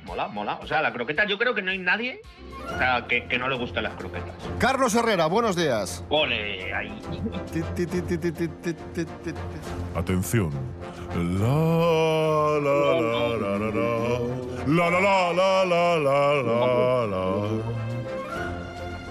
Mola, 0.06 0.28
mola. 0.28 0.60
O 0.62 0.68
sea, 0.68 0.82
la 0.82 0.92
croqueta, 0.94 1.26
yo 1.26 1.38
creo 1.38 1.54
que 1.54 1.62
no 1.62 1.72
hay 1.72 1.78
nadie 1.78 2.22
o 2.66 2.78
sea, 2.78 3.06
que, 3.08 3.26
que 3.26 3.38
no 3.38 3.50
le 3.50 3.58
gusten 3.58 3.84
las 3.84 3.94
croquetas. 3.96 4.34
Carlos 4.60 4.96
Herrera, 4.96 5.26
buenos 5.28 5.56
días. 5.56 6.04
Ole, 6.10 6.74
ahí. 6.74 6.92
Atención. 9.96 10.52
La 11.16 12.60
la 12.60 12.80
la 12.80 13.38
la 13.38 13.48
la 13.48 13.60
la 13.60 13.70
la 14.68 14.90
la 14.90 15.34
la 15.34 15.66
la 15.66 15.96
la 15.98 16.44
la 16.44 17.08
la. 17.08 17.91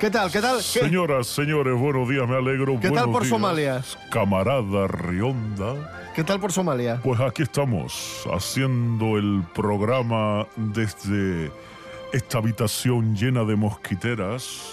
¿Qué 0.00 0.11
tal? 0.11 0.30
¿Qué 0.33 0.40
tal? 0.40 0.57
¿Qué- 0.57 0.62
Señoras, 0.62 1.26
señores, 1.26 1.78
buenos 1.78 2.09
días, 2.09 2.26
me 2.26 2.37
alegro. 2.37 2.80
¿Qué 2.80 2.90
tal 2.90 3.11
por 3.11 3.23
días, 3.23 3.28
Somalia? 3.28 3.83
Camarada 4.11 4.87
Rionda. 4.88 5.75
¿Qué 6.14 6.25
tal 6.25 6.40
por 6.40 6.52
Somalia? 6.52 7.00
Pues 7.04 7.21
aquí 7.21 7.42
estamos, 7.42 8.26
haciendo 8.33 9.19
el 9.19 9.45
programa 9.54 10.47
desde 10.57 11.52
esta 12.12 12.38
habitación 12.38 13.14
llena 13.14 13.45
de 13.45 13.57
mosquiteras 13.57 14.73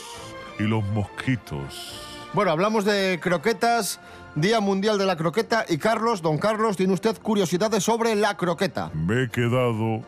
y 0.59 0.63
los 0.63 0.83
mosquitos. 0.93 2.01
Bueno, 2.33 2.51
hablamos 2.51 2.85
de 2.85 3.19
croquetas, 3.21 3.99
Día 4.35 4.59
Mundial 4.61 4.97
de 4.97 5.05
la 5.05 5.17
Croqueta. 5.17 5.65
Y 5.67 5.77
Carlos, 5.77 6.21
don 6.21 6.37
Carlos, 6.37 6.77
tiene 6.77 6.93
usted 6.93 7.17
curiosidades 7.21 7.83
sobre 7.83 8.15
la 8.15 8.37
croqueta. 8.37 8.91
Me 8.93 9.23
he 9.23 9.29
quedado 9.29 10.01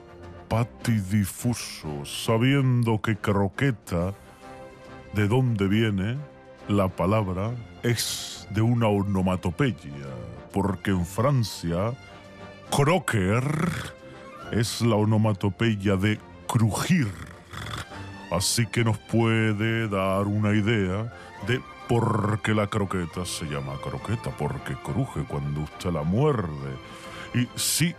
patidifuso 0.47 2.05
sabiendo 2.05 3.01
que 3.01 3.15
croqueta, 3.17 4.13
de 5.13 5.27
dónde 5.27 5.67
viene 5.67 6.17
la 6.67 6.87
palabra, 6.87 7.51
es 7.83 8.47
de 8.51 8.61
una 8.61 8.87
onomatopeya, 8.87 9.75
porque 10.51 10.91
en 10.91 11.05
Francia, 11.05 11.93
croquer 12.69 13.43
es 14.51 14.81
la 14.81 14.95
onomatopeya 14.95 15.95
de 15.95 16.19
crujir. 16.47 17.11
Así 18.31 18.67
que 18.67 18.83
nos 18.83 18.97
puede 18.97 19.87
dar 19.87 20.27
una 20.27 20.53
idea 20.53 21.11
de 21.47 21.61
por 21.87 22.41
qué 22.43 22.53
la 22.53 22.67
croqueta 22.67 23.25
se 23.25 23.45
llama 23.45 23.73
croqueta, 23.83 24.29
porque 24.37 24.75
cruje 24.75 25.23
cuando 25.27 25.61
usted 25.61 25.91
la 25.91 26.03
muerde. 26.03 26.77
Y 27.33 27.47
sí, 27.55 27.95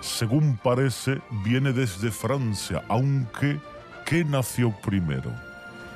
según 0.00 0.56
parece, 0.56 1.20
viene 1.44 1.72
desde 1.72 2.10
Francia, 2.10 2.82
aunque 2.88 3.58
¿qué 4.06 4.24
nació 4.24 4.72
primero? 4.80 5.47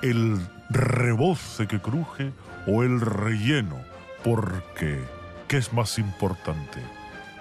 ¿El 0.02 0.38
reboce 0.70 1.66
que 1.66 1.80
cruje 1.80 2.32
o 2.66 2.82
el 2.82 3.00
relleno? 3.00 3.76
Porque, 4.24 5.00
¿qué 5.48 5.56
es 5.56 5.72
más 5.72 5.98
importante? 5.98 6.80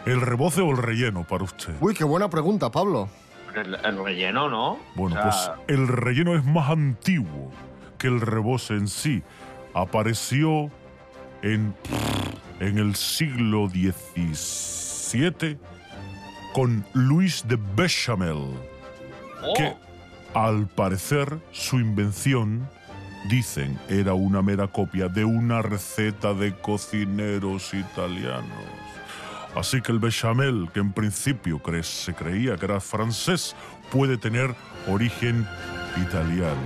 ¿El 0.05 0.21
reboce 0.21 0.61
o 0.61 0.71
el 0.71 0.77
relleno 0.77 1.23
para 1.23 1.43
usted? 1.43 1.73
Uy, 1.79 1.93
qué 1.93 2.03
buena 2.03 2.29
pregunta, 2.29 2.71
Pablo. 2.71 3.09
El, 3.55 3.75
el 3.75 4.03
relleno, 4.03 4.49
¿no? 4.49 4.79
Bueno, 4.95 5.19
O 5.19 5.31
sea, 5.31 5.55
pues 5.55 5.59
el 5.67 5.87
relleno 5.87 6.35
es 6.35 6.45
más 6.45 6.69
antiguo 6.69 7.51
que 7.97 8.07
el 8.07 8.21
reboce 8.21 8.73
en 8.75 8.87
sí. 8.87 9.21
Apareció 9.73 10.71
en, 11.41 11.75
en 12.59 12.77
el 12.77 12.95
siglo 12.95 13.67
XVII 13.69 15.57
con 16.53 16.85
Luis 16.93 17.45
de 17.47 17.57
Bechamel, 17.75 18.55
oh, 19.43 19.53
que 19.55 19.73
al 20.33 20.67
parecer 20.67 21.39
su 21.51 21.79
invención, 21.79 22.67
dicen, 23.29 23.79
era 23.89 24.13
una 24.13 24.41
mera 24.41 24.67
copia 24.67 25.07
de 25.07 25.25
una 25.25 25.61
receta 25.61 26.33
de 26.33 26.55
cocineros 26.57 27.73
italianos. 27.73 28.49
Así 29.55 29.81
que 29.81 29.91
el 29.91 29.99
bechamel, 29.99 30.69
que 30.73 30.79
en 30.79 30.93
principio 30.93 31.61
cre- 31.61 31.83
se 31.83 32.13
creía 32.13 32.55
que 32.55 32.65
era 32.65 32.79
francés, 32.79 33.55
puede 33.91 34.17
tener 34.17 34.55
origen 34.87 35.45
italiano. 36.01 36.61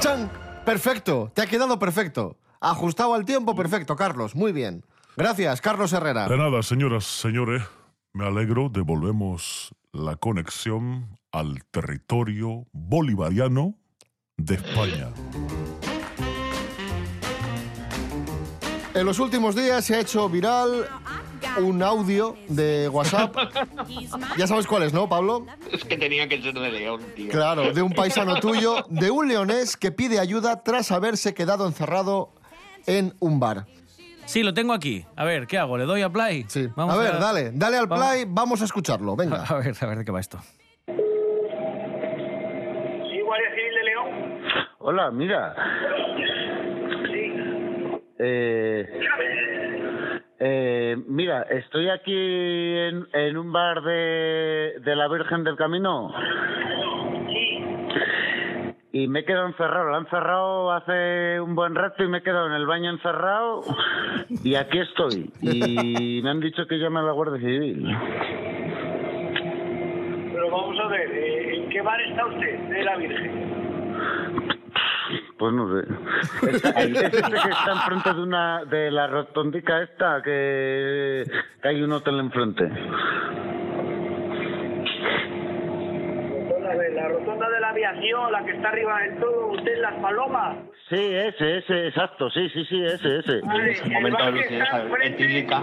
¡Chan! 0.00 0.30
Perfecto, 0.64 1.30
te 1.34 1.42
ha 1.42 1.46
quedado 1.46 1.78
perfecto. 1.78 2.38
Ajustado 2.60 3.12
al 3.12 3.26
tiempo, 3.26 3.54
perfecto, 3.54 3.94
Carlos. 3.96 4.34
Muy 4.34 4.52
bien. 4.52 4.82
Gracias, 5.18 5.60
Carlos 5.60 5.92
Herrera. 5.92 6.26
De 6.26 6.38
nada, 6.38 6.62
señoras, 6.62 7.04
señores, 7.04 7.62
me 8.14 8.24
alegro, 8.26 8.70
devolvemos 8.70 9.74
la 9.92 10.16
conexión 10.16 11.18
al 11.34 11.64
territorio 11.72 12.64
bolivariano 12.72 13.74
de 14.36 14.54
España. 14.54 15.08
En 18.94 19.04
los 19.04 19.18
últimos 19.18 19.56
días 19.56 19.84
se 19.84 19.96
ha 19.96 20.00
hecho 20.00 20.28
viral 20.28 20.86
un 21.58 21.82
audio 21.82 22.36
de 22.48 22.88
WhatsApp. 22.88 23.36
Ya 24.36 24.46
sabes 24.46 24.68
cuál 24.68 24.84
es, 24.84 24.92
¿no, 24.92 25.08
Pablo? 25.08 25.44
es 25.72 25.84
que 25.84 25.96
tenía 25.96 26.28
que 26.28 26.40
ser 26.40 26.54
de 26.54 26.70
León, 26.70 27.00
tío. 27.16 27.28
Claro, 27.32 27.72
de 27.72 27.82
un 27.82 27.92
paisano 27.92 28.36
tuyo, 28.38 28.84
de 28.88 29.10
un 29.10 29.26
leonés 29.26 29.76
que 29.76 29.90
pide 29.90 30.20
ayuda 30.20 30.62
tras 30.62 30.92
haberse 30.92 31.34
quedado 31.34 31.66
encerrado 31.66 32.32
en 32.86 33.12
un 33.18 33.40
bar. 33.40 33.66
Sí, 34.26 34.44
lo 34.44 34.54
tengo 34.54 34.72
aquí. 34.72 35.04
A 35.16 35.24
ver, 35.24 35.48
¿qué 35.48 35.58
hago? 35.58 35.76
¿Le 35.78 35.84
doy 35.84 36.02
a 36.02 36.10
play? 36.10 36.44
Sí. 36.46 36.68
Vamos 36.76 36.94
a 36.94 36.98
ver, 36.98 37.18
dale, 37.18 37.50
dale 37.52 37.76
al 37.78 37.88
vamos- 37.88 38.06
play, 38.06 38.24
vamos 38.28 38.62
a 38.62 38.66
escucharlo. 38.66 39.16
Venga. 39.16 39.42
A 39.48 39.54
ver, 39.56 39.74
a 39.80 39.86
ver 39.86 39.98
de 39.98 40.04
qué 40.04 40.12
va 40.12 40.20
esto. 40.20 40.38
Sí, 40.86 40.92
Guardia 43.22 43.50
Civil 43.54 43.74
de 43.74 43.84
León. 43.84 44.08
Hola, 44.86 45.10
mira. 45.10 45.54
Eh, 48.18 48.86
eh, 50.38 50.96
mira, 51.08 51.40
estoy 51.44 51.88
aquí 51.88 52.12
en, 52.14 53.38
un 53.38 53.50
bar 53.50 53.80
de, 53.80 54.74
de 54.84 54.94
la 54.94 55.08
Virgen 55.08 55.42
del 55.42 55.56
Camino 55.56 56.12
y 58.92 59.08
me 59.08 59.20
he 59.20 59.24
quedado 59.24 59.46
encerrado. 59.46 59.84
Lo 59.88 59.96
han 59.96 60.06
cerrado 60.10 60.70
hace 60.70 61.40
un 61.40 61.54
buen 61.54 61.74
rato 61.74 62.04
y 62.04 62.08
me 62.08 62.18
he 62.18 62.22
quedado 62.22 62.48
en 62.48 62.52
el 62.52 62.66
baño 62.66 62.90
encerrado 62.90 63.62
y 64.28 64.54
aquí 64.54 64.80
estoy. 64.80 65.32
Y 65.40 66.20
me 66.22 66.28
han 66.28 66.40
dicho 66.40 66.66
que 66.66 66.76
llame 66.76 67.00
a 67.00 67.04
la 67.04 67.12
Guardia 67.12 67.40
Civil. 67.40 67.86
Pero 70.30 70.50
vamos 70.50 70.78
a 70.78 70.88
ver, 70.88 71.10
eh, 71.10 71.56
¿en 71.56 71.70
qué 71.70 71.80
bar 71.80 71.98
está 72.02 72.26
usted 72.26 72.58
de 72.68 72.84
la 72.84 72.96
Virgen? 72.96 73.73
Pues 75.44 75.52
no 75.52 75.68
sé. 75.78 75.86
Está- 76.56 76.70
es 76.80 77.02
este 77.02 77.20
que 77.20 77.36
está 77.50 77.72
enfrente 77.72 78.14
de 78.14 78.22
una 78.22 78.64
de 78.64 78.90
la 78.90 79.06
rotondica 79.08 79.82
esta 79.82 80.22
que, 80.22 81.22
que 81.60 81.68
hay 81.68 81.82
un 81.82 81.92
hotel 81.92 82.18
enfrente. 82.20 82.64
Rotonda, 86.30 86.72
a 86.72 86.76
ver, 86.76 86.92
la 86.94 87.08
rotonda 87.08 87.50
de 87.50 87.60
la 87.60 87.68
aviación, 87.68 88.32
la 88.32 88.42
que 88.46 88.52
está 88.52 88.68
arriba 88.70 88.98
del 89.02 89.20
todo, 89.20 89.46
usted 89.48 89.74
en 89.74 89.82
Las 89.82 89.94
Palomas. 90.00 90.56
Sí, 90.88 90.96
ese, 91.14 91.58
ese, 91.58 91.88
exacto, 91.88 92.30
sí, 92.30 92.48
sí, 92.48 92.64
sí, 92.64 92.82
ese, 92.82 93.18
ese. 93.18 93.40
Vale, 93.42 93.70
ese 93.72 93.84
el 93.84 93.90
momento 93.92 94.18
bar 94.24 94.32
de 94.32 94.40
que 94.48 94.58
está 94.60 94.82
enfrente- 94.82 95.06
etílica. 95.24 95.60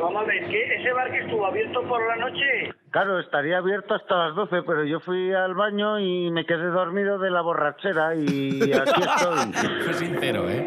Vamos 0.00 0.22
a 0.22 0.24
ver, 0.26 0.46
¿qué? 0.48 0.74
¿ese 0.76 0.92
bar 0.92 1.10
que 1.10 1.18
estuvo 1.18 1.46
abierto 1.46 1.82
por 1.88 2.06
la 2.06 2.16
noche? 2.16 2.72
Claro, 2.96 3.20
estaría 3.20 3.58
abierto 3.58 3.92
hasta 3.92 4.16
las 4.16 4.34
12, 4.34 4.62
pero 4.62 4.82
yo 4.84 5.00
fui 5.00 5.30
al 5.30 5.52
baño 5.52 5.98
y 6.00 6.30
me 6.30 6.46
quedé 6.46 6.68
dormido 6.68 7.18
de 7.18 7.30
la 7.30 7.42
borrachera 7.42 8.14
y 8.14 8.72
aquí 8.72 9.02
estoy. 9.02 9.52
Fue 9.84 9.92
sincero, 9.92 10.48
¿eh? 10.48 10.66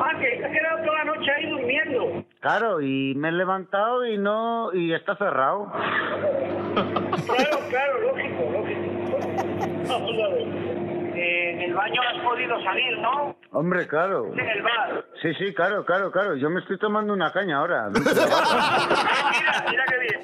Ah, 0.00 0.18
que 0.18 0.38
se 0.38 0.46
ha 0.46 0.50
quedado 0.50 0.78
toda 0.82 1.04
la 1.04 1.04
noche 1.04 1.30
ahí 1.30 1.50
durmiendo. 1.50 2.24
Claro, 2.40 2.80
y 2.80 3.12
me 3.16 3.28
he 3.28 3.32
levantado 3.32 4.06
y 4.06 4.16
no, 4.16 4.72
y 4.72 4.94
está 4.94 5.14
cerrado. 5.16 5.70
Claro, 7.26 7.58
claro, 7.68 8.00
lógico, 8.00 8.50
lógico. 8.50 9.88
Vamos 9.88 10.12
a 10.24 10.28
ver. 10.34 10.57
Eh, 11.68 11.70
en 11.70 11.70
el 11.70 11.74
baño 11.74 12.00
has 12.02 12.18
podido 12.22 12.62
salir, 12.62 12.98
¿no? 12.98 13.36
Hombre, 13.52 13.86
claro. 13.86 14.32
En 14.32 14.38
el 14.48 14.62
bar. 14.62 15.04
Sí, 15.22 15.34
sí, 15.34 15.52
claro, 15.54 15.84
claro, 15.84 16.10
claro. 16.10 16.34
Yo 16.36 16.48
me 16.50 16.60
estoy 16.60 16.78
tomando 16.78 17.12
una 17.12 17.30
caña 17.32 17.58
ahora. 17.58 17.88
mira, 17.94 18.04
mira 19.70 19.84
qué 19.88 19.98
bien. 19.98 20.20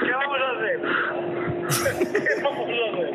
¿Qué 0.00 0.12
vamos 0.12 0.38
a 0.40 0.50
hacer? 0.52 0.80
¿Qué 2.12 2.42
vamos 2.42 2.68
a 2.68 2.70
hacer? 2.92 3.08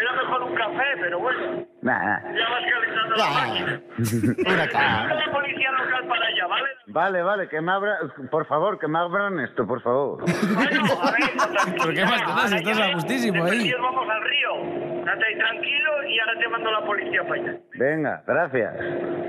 Era 0.00 0.12
mejor 0.12 0.42
un 0.42 0.54
café, 0.54 0.84
pero 1.00 1.18
bueno, 1.18 1.66
Nah. 1.82 2.20
ya 2.34 2.48
vas 2.50 2.64
calentando 2.70 3.16
la 3.16 3.30
máquina. 3.30 3.80
La 5.14 5.32
policía 5.32 5.70
local 5.72 6.06
para 6.08 6.26
allá, 6.26 6.46
¿vale? 6.46 6.68
Vale, 6.86 7.22
vale, 7.22 7.48
que 7.48 7.60
me 7.60 7.72
abra, 7.72 7.98
por 8.30 8.46
favor, 8.46 8.78
que 8.78 8.88
me 8.88 8.98
abran 8.98 9.38
esto, 9.40 9.66
por 9.66 9.80
favor. 9.82 10.18
Bueno, 10.24 10.82
a 11.02 11.10
ver, 11.12 11.20
te- 11.20 11.72
¿Pero 11.80 11.94
qué 11.94 12.04
más 12.04 12.22
te 12.24 12.32
das? 12.32 12.52
Estás 12.52 12.80
a 12.80 12.92
gustísimo 12.94 13.44
ahí. 13.44 13.72
vamos 13.80 14.08
al 14.08 14.22
río. 14.22 14.89
Estate 15.10 15.26
ahí 15.26 15.38
tranquilo 15.38 15.90
y 16.08 16.20
ahora 16.20 16.38
te 16.38 16.48
mando 16.48 16.70
la 16.70 16.86
policía 16.86 17.22
para 17.26 17.42
allá. 17.42 17.58
Venga, 17.74 18.22
gracias. 18.26 18.74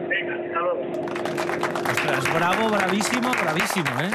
Venga, 0.07 0.35
hasta 0.35 0.59
luego. 0.59 0.91
Ostras, 1.89 2.33
bravo, 2.35 2.69
bravísimo, 2.69 3.31
bravísimo, 3.31 3.89
¿eh? 3.99 4.11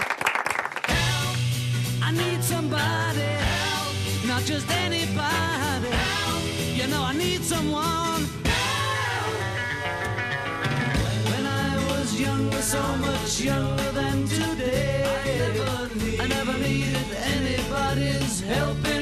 I 2.02 2.12
need 2.12 2.40
somebody 2.40 3.18
help, 3.18 4.26
not 4.28 4.44
just 4.46 4.70
anybody 4.70 5.90
help. 5.90 6.44
You 6.76 6.86
know 6.86 7.02
I 7.02 7.14
need 7.14 7.42
someone 7.42 8.28
help. 8.44 9.34
When 11.32 11.46
I 11.46 11.76
was 11.90 12.14
younger, 12.14 12.62
so 12.62 12.80
much 12.98 13.40
younger 13.40 13.90
than 13.92 14.24
today, 14.28 15.02
I 16.20 16.28
never, 16.28 16.58
needed 16.58 17.06
anybody's 17.34 18.40
help 18.42 18.95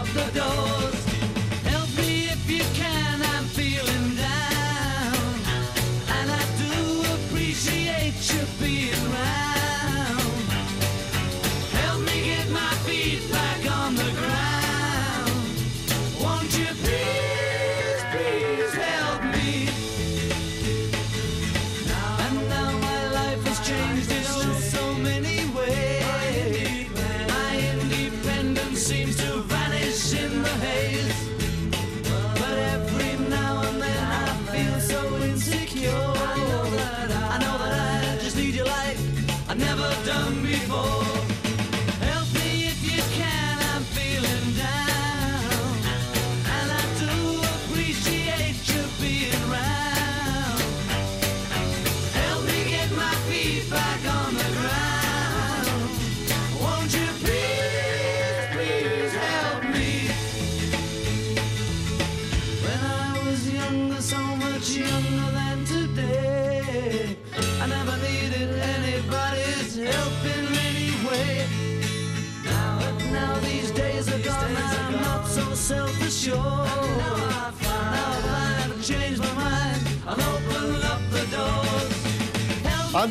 of 0.00 0.14
the 0.14 0.40
door. 0.40 0.69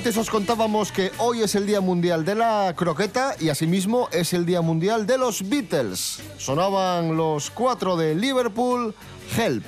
Antes 0.09 0.25
os 0.25 0.31
contábamos 0.31 0.91
que 0.91 1.11
hoy 1.19 1.43
es 1.43 1.53
el 1.53 1.67
Día 1.67 1.81
Mundial 1.81 2.25
de 2.25 2.33
la 2.33 2.73
Croqueta 2.75 3.35
y 3.39 3.49
asimismo 3.49 4.09
es 4.11 4.33
el 4.33 4.43
Día 4.43 4.59
Mundial 4.59 5.05
de 5.05 5.19
los 5.19 5.47
Beatles. 5.47 6.23
Sonaban 6.39 7.15
los 7.15 7.51
cuatro 7.51 7.95
de 7.95 8.15
Liverpool, 8.15 8.95
Help. 9.37 9.63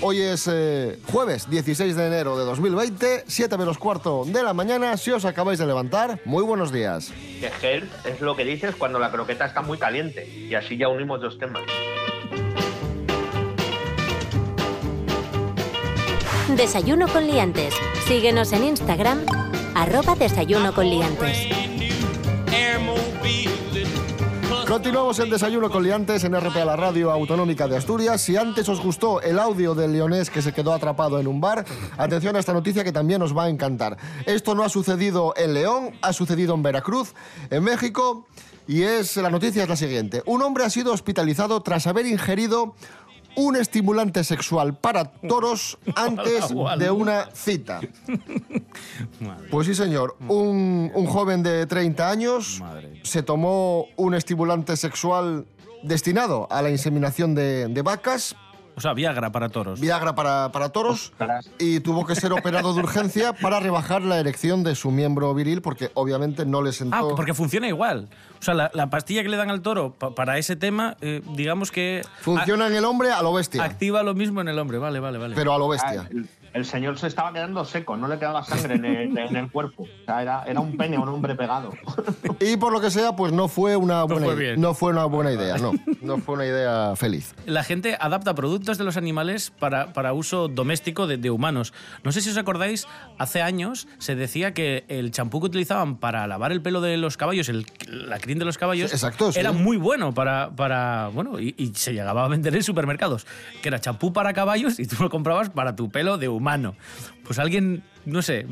Hoy 0.00 0.22
es 0.22 0.48
eh, 0.50 0.98
jueves 1.12 1.50
16 1.50 1.94
de 1.94 2.06
enero 2.06 2.38
de 2.38 2.46
2020, 2.46 3.24
7 3.26 3.58
menos 3.58 3.76
cuarto 3.76 4.24
de 4.24 4.42
la 4.42 4.54
mañana. 4.54 4.96
Si 4.96 5.10
os 5.10 5.26
acabáis 5.26 5.58
de 5.58 5.66
levantar, 5.66 6.20
muy 6.24 6.42
buenos 6.42 6.72
días. 6.72 7.12
Que 7.38 7.50
help 7.60 7.92
es 8.06 8.22
lo 8.22 8.34
que 8.34 8.46
dices 8.46 8.74
cuando 8.74 8.98
la 8.98 9.10
croqueta 9.10 9.44
está 9.44 9.60
muy 9.60 9.76
caliente. 9.76 10.26
Y 10.26 10.54
así 10.54 10.78
ya 10.78 10.88
unimos 10.88 11.20
dos 11.20 11.38
temas. 11.38 11.64
Desayuno 16.56 17.08
con 17.08 17.26
liantes. 17.26 17.74
Síguenos 18.06 18.52
en 18.52 18.64
Instagram, 18.64 19.24
arroba 19.74 20.14
desayuno 20.14 20.72
con 20.74 20.88
liantes. 20.88 21.48
Continuamos 24.66 25.18
el 25.18 25.28
desayuno 25.28 25.68
con 25.70 25.82
liantes 25.82 26.24
en 26.24 26.34
RPA, 26.34 26.64
la 26.64 26.76
radio 26.76 27.10
autonómica 27.10 27.68
de 27.68 27.76
Asturias. 27.76 28.22
Si 28.22 28.36
antes 28.36 28.68
os 28.70 28.80
gustó 28.80 29.20
el 29.20 29.38
audio 29.38 29.74
del 29.74 29.92
leonés 29.92 30.30
que 30.30 30.40
se 30.40 30.52
quedó 30.52 30.72
atrapado 30.72 31.20
en 31.20 31.26
un 31.26 31.40
bar, 31.42 31.66
atención 31.98 32.36
a 32.36 32.38
esta 32.38 32.54
noticia 32.54 32.82
que 32.82 32.92
también 32.92 33.20
os 33.20 33.36
va 33.36 33.44
a 33.44 33.48
encantar. 33.50 33.98
Esto 34.24 34.54
no 34.54 34.62
ha 34.62 34.70
sucedido 34.70 35.34
en 35.36 35.52
León, 35.52 35.90
ha 36.00 36.14
sucedido 36.14 36.54
en 36.54 36.62
Veracruz, 36.62 37.12
en 37.50 37.64
México, 37.64 38.24
y 38.66 38.82
es 38.82 39.16
la 39.16 39.28
noticia 39.28 39.64
es 39.64 39.68
la 39.68 39.76
siguiente. 39.76 40.22
Un 40.24 40.40
hombre 40.42 40.64
ha 40.64 40.70
sido 40.70 40.92
hospitalizado 40.92 41.60
tras 41.62 41.86
haber 41.86 42.06
ingerido 42.06 42.74
un 43.36 43.56
estimulante 43.56 44.24
sexual 44.24 44.74
para 44.74 45.04
toros 45.04 45.78
antes 45.96 46.48
de 46.78 46.90
una 46.90 47.28
cita. 47.32 47.80
Pues 49.50 49.66
sí, 49.66 49.74
señor. 49.74 50.16
Un, 50.28 50.90
un 50.94 51.06
joven 51.06 51.42
de 51.42 51.66
30 51.66 52.10
años 52.10 52.62
se 53.02 53.22
tomó 53.22 53.86
un 53.96 54.14
estimulante 54.14 54.76
sexual 54.76 55.46
destinado 55.82 56.48
a 56.50 56.62
la 56.62 56.70
inseminación 56.70 57.34
de, 57.34 57.68
de 57.68 57.82
vacas, 57.82 58.34
O 58.74 58.80
sea, 58.80 58.94
Viagra 58.94 59.30
para 59.32 59.50
toros. 59.50 59.80
Viagra 59.80 60.14
para, 60.14 60.50
para 60.50 60.70
toros, 60.70 61.12
y 61.58 61.80
tuvo 61.80 62.06
que 62.06 62.14
ser 62.14 62.32
operado 62.32 62.72
de 62.72 62.80
urgencia 62.80 63.32
para 63.34 63.60
rebajar 63.60 64.00
la 64.02 64.18
erección 64.18 64.62
de 64.64 64.74
su 64.74 64.90
miembro 64.90 65.34
viril 65.34 65.60
porque 65.60 65.90
obviamente 65.94 66.46
no 66.46 66.62
le 66.62 66.72
sentó... 66.72 66.96
Ah, 66.96 67.14
porque 67.14 67.34
funciona 67.34 67.68
igual. 67.68 68.08
O 68.40 68.42
sea, 68.42 68.54
la, 68.54 68.70
la 68.72 68.88
pastilla 68.88 69.22
que 69.22 69.28
le 69.28 69.36
dan 69.36 69.50
al 69.50 69.60
toro 69.60 69.92
pa- 69.94 70.14
para 70.14 70.38
ese 70.38 70.56
tema, 70.56 70.96
eh, 71.02 71.20
digamos 71.36 71.70
que... 71.70 72.02
Funciona 72.22 72.66
en 72.66 72.74
el 72.74 72.84
hombre 72.86 73.10
a 73.12 73.22
lo 73.22 73.32
bestia. 73.34 73.62
Activa 73.62 74.02
lo 74.02 74.14
mismo 74.14 74.40
en 74.40 74.48
el 74.48 74.58
hombre, 74.58 74.78
vale, 74.78 75.00
vale, 75.00 75.18
vale. 75.18 75.34
Pero 75.36 75.52
a 75.52 75.58
lo 75.58 75.68
bestia. 75.68 76.08
Ah, 76.10 76.16
el, 76.54 76.64
señor 76.64 76.98
se 76.98 77.06
estaba 77.06 77.32
quedando 77.32 77.64
seco, 77.64 77.96
no 77.96 78.08
le 78.08 78.18
quedaba 78.18 78.44
sangre 78.44 78.74
en 78.74 78.84
el, 78.84 79.18
en 79.18 79.36
el 79.36 79.50
cuerpo. 79.50 79.84
O 79.84 80.04
sea, 80.04 80.22
era, 80.22 80.44
era 80.46 80.60
un 80.60 80.76
pene, 80.76 80.98
un 80.98 81.08
hombre 81.08 81.34
pegado. 81.34 81.72
Y 82.40 82.56
por 82.56 82.72
lo 82.72 82.80
que 82.80 82.90
sea, 82.90 83.14
pues 83.16 83.32
no 83.32 83.48
fue 83.48 83.76
una 83.76 84.04
buena, 84.04 84.26
fue 84.26 84.34
i- 84.34 84.38
bien. 84.38 84.60
no 84.60 84.74
fue 84.74 84.92
una 84.92 85.04
buena 85.04 85.32
idea, 85.32 85.56
no. 85.58 85.72
No 86.02 86.18
fue 86.18 86.34
una 86.34 86.46
idea 86.46 86.94
feliz. 86.96 87.34
La 87.46 87.62
gente 87.64 87.96
adapta 88.00 88.34
productos 88.34 88.78
de 88.78 88.84
los 88.84 88.96
animales 88.96 89.50
para, 89.58 89.92
para 89.92 90.12
uso 90.12 90.48
doméstico 90.48 91.06
de, 91.06 91.16
de 91.16 91.30
humanos. 91.30 91.72
No 92.04 92.12
sé 92.12 92.20
si 92.20 92.30
os 92.30 92.36
acordáis, 92.36 92.86
hace 93.18 93.40
años 93.42 93.86
se 93.98 94.14
decía 94.16 94.52
que 94.52 94.84
el 94.88 95.10
champú 95.12 95.40
que 95.40 95.46
utilizaban 95.46 95.96
para 95.96 96.26
lavar 96.26 96.52
el 96.52 96.60
pelo 96.60 96.80
de 96.80 96.96
los 96.96 97.16
caballos, 97.16 97.48
el, 97.48 97.66
la 97.88 98.18
crin 98.18 98.38
de 98.38 98.44
los 98.44 98.58
caballos, 98.58 98.90
Sí, 98.90 98.96
exacto, 98.96 99.32
sí. 99.32 99.38
era 99.40 99.52
muy 99.52 99.76
bueno 99.76 100.12
para, 100.12 100.50
para 100.50 101.08
bueno, 101.14 101.38
y, 101.38 101.54
y 101.56 101.68
se 101.74 101.92
llegaba 101.92 102.24
a 102.24 102.28
vender 102.28 102.54
en 102.56 102.62
supermercados, 102.62 103.26
que 103.62 103.68
era 103.68 103.80
champú 103.80 104.12
para 104.12 104.32
caballos 104.32 104.78
y 104.80 104.86
tú 104.86 104.96
lo 105.00 105.08
comprabas 105.10 105.50
para 105.50 105.76
tu 105.76 105.88
pelo 105.90 106.18
de 106.18 106.28
humano. 106.28 106.41
Pues 107.24 107.38
alguien, 107.38 107.82
no 108.04 108.20
sé, 108.22 108.46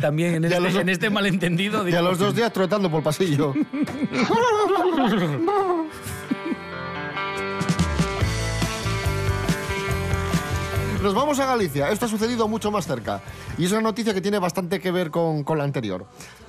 también 0.00 0.34
en 0.34 0.44
este, 0.44 0.60
los- 0.60 0.74
en 0.74 0.88
este 0.88 1.08
malentendido... 1.10 1.88
Y 1.88 1.94
a 1.94 2.02
los 2.02 2.18
dos 2.18 2.34
días 2.34 2.52
trotando 2.52 2.90
por 2.90 2.98
el 2.98 3.04
pasillo. 3.04 3.54
Nos 11.02 11.14
vamos 11.14 11.38
a 11.38 11.46
Galicia. 11.46 11.90
Esto 11.90 12.06
ha 12.06 12.08
sucedido 12.08 12.48
mucho 12.48 12.70
más 12.72 12.86
cerca. 12.86 13.20
Y 13.56 13.64
es 13.66 13.72
una 13.72 13.82
noticia 13.82 14.12
que 14.12 14.20
tiene 14.20 14.38
bastante 14.40 14.80
que 14.80 14.90
ver 14.90 15.10
con, 15.10 15.44
con 15.44 15.56
la 15.58 15.64
anterior. 15.64 16.06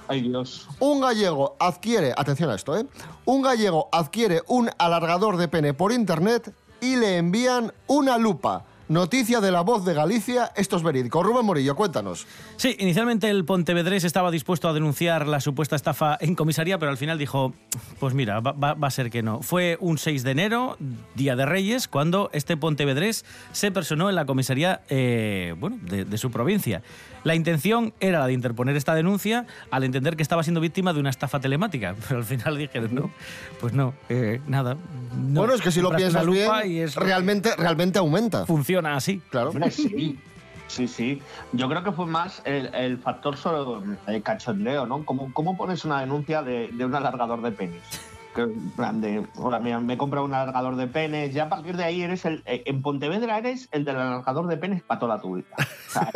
Ay, 0.07 0.21
Dios. 0.21 0.67
Un 0.79 1.01
gallego 1.01 1.55
adquiere, 1.59 2.13
atención 2.17 2.49
a 2.49 2.55
esto, 2.55 2.75
¿eh? 2.75 2.85
Un 3.25 3.43
gallego 3.43 3.89
adquiere 3.91 4.41
un 4.47 4.69
alargador 4.79 5.37
de 5.37 5.47
pene 5.47 5.75
por 5.75 5.91
internet 5.91 6.51
y 6.81 6.95
le 6.95 7.17
envían 7.17 7.71
una 7.85 8.17
lupa. 8.17 8.65
Noticia 8.89 9.39
de 9.39 9.51
la 9.51 9.61
voz 9.61 9.85
de 9.85 9.93
Galicia, 9.93 10.51
esto 10.55 10.75
es 10.75 10.81
verídico. 10.81 11.21
Rubén 11.21 11.45
Morillo, 11.45 11.75
cuéntanos. 11.75 12.25
Sí, 12.57 12.75
inicialmente 12.79 13.29
el 13.29 13.45
Pontevedrés 13.45 14.03
estaba 14.03 14.31
dispuesto 14.31 14.67
a 14.67 14.73
denunciar 14.73 15.27
la 15.27 15.41
supuesta 15.41 15.75
estafa 15.75 16.17
en 16.19 16.33
comisaría, 16.33 16.79
pero 16.79 16.89
al 16.89 16.97
final 16.97 17.19
dijo, 17.19 17.53
pues 17.99 18.15
mira, 18.15 18.39
va, 18.39 18.75
a 18.81 18.89
ser 18.89 19.11
que 19.11 19.21
no. 19.21 19.43
Fue 19.43 19.77
un 19.79 19.99
6 19.99 20.23
de 20.23 20.31
enero, 20.31 20.75
Día 21.13 21.35
de 21.35 21.45
Reyes, 21.45 21.87
cuando 21.87 22.31
este 22.33 22.57
Pontevedrés 22.57 23.25
se 23.51 23.71
personó 23.71 24.09
en 24.09 24.15
la 24.15 24.25
comisaría 24.25 24.81
eh, 24.89 25.53
de 25.85 26.17
su 26.17 26.31
provincia. 26.31 26.81
La 27.23 27.35
intención 27.35 27.93
era 27.99 28.19
la 28.19 28.27
de 28.27 28.33
interponer 28.33 28.75
esta 28.75 28.95
denuncia 28.95 29.45
al 29.71 29.83
entender 29.83 30.15
que 30.15 30.23
estaba 30.23 30.43
siendo 30.43 30.61
víctima 30.61 30.93
de 30.93 30.99
una 30.99 31.09
estafa 31.09 31.39
telemática, 31.39 31.95
pero 32.07 32.19
al 32.19 32.25
final 32.25 32.57
dijeron, 32.57 32.93
no, 32.95 33.11
pues 33.59 33.73
no, 33.73 33.93
eh, 34.09 34.41
nada. 34.47 34.75
no. 35.15 35.41
bueno, 35.41 35.53
es 35.53 35.61
que 35.61 35.71
si 35.71 35.81
lo 35.81 35.91
piensas 35.91 36.25
bien, 36.25 36.45
lupa 36.45 36.65
y 36.65 36.79
es- 36.79 36.95
realmente, 36.95 37.55
realmente 37.57 37.99
aumenta. 37.99 38.45
funciona 38.45 38.95
así. 38.95 39.21
Claro. 39.29 39.51
Sí. 39.69 40.17
Sí, 40.67 40.87
sí. 40.87 41.19
Yo 41.51 41.67
creo 41.67 41.83
que 41.83 41.91
fue 41.91 42.05
más 42.05 42.43
el, 42.45 42.67
el 42.75 42.99
factor 42.99 43.35
solo 43.37 43.83
el 44.05 44.21
cachondeo, 44.21 44.85
¿no? 44.85 45.03
¿Cómo, 45.03 45.33
cómo 45.33 45.57
pones 45.57 45.83
una 45.83 45.99
denuncia 46.01 46.43
de, 46.43 46.69
de 46.71 46.85
un 46.85 46.93
alargador 46.93 47.41
de 47.41 47.51
penes? 47.51 47.81
Que, 48.35 48.41
en 48.41 48.69
plan 48.71 49.01
de, 49.01 49.25
hola, 49.37 49.59
mira, 49.59 49.79
me 49.79 49.93
he 49.93 49.97
comprado 49.97 50.25
un 50.25 50.33
alargador 50.33 50.75
de 50.75 50.87
penes. 50.87 51.33
Ya 51.33 51.45
a 51.45 51.49
partir 51.49 51.75
de 51.75 51.83
ahí 51.83 52.01
eres 52.03 52.25
el. 52.25 52.43
eh, 52.45 52.61
En 52.65 52.81
Pontevedra 52.81 53.37
eres 53.39 53.67
el 53.71 53.85
del 53.85 53.95
alargador 53.97 54.47
de 54.47 54.57
penes 54.57 54.83
para 54.83 54.99
toda 54.99 55.19
tu 55.19 55.35
vida. 55.35 55.47
O 55.57 55.91
sea, 55.91 56.11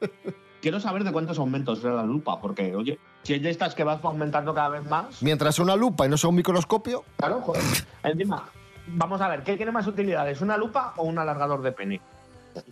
quiero 0.62 0.80
saber 0.80 1.04
de 1.04 1.12
cuántos 1.12 1.38
aumentos 1.38 1.84
era 1.84 1.94
la 1.94 2.02
lupa, 2.04 2.40
porque, 2.40 2.74
oye, 2.74 2.98
si 3.22 3.34
es 3.34 3.42
de 3.42 3.50
estas 3.50 3.74
que 3.74 3.84
vas 3.84 4.02
aumentando 4.04 4.54
cada 4.54 4.70
vez 4.70 4.84
más, 4.88 5.22
Mientras 5.22 5.58
una 5.58 5.76
lupa 5.76 6.06
y 6.06 6.08
no 6.08 6.16
sea 6.16 6.30
un 6.30 6.36
microscopio, 6.36 7.04
claro, 7.18 7.40
joder. 7.42 7.62
Encima, 8.04 8.44
vamos 8.88 9.20
a 9.20 9.28
ver, 9.28 9.42
¿qué 9.42 9.56
tiene 9.56 9.70
más 9.72 9.86
utilidades? 9.86 10.40
¿Una 10.40 10.56
lupa 10.56 10.94
o 10.96 11.04
un 11.04 11.18
alargador 11.18 11.60
de 11.62 11.72
pene? 11.72 12.00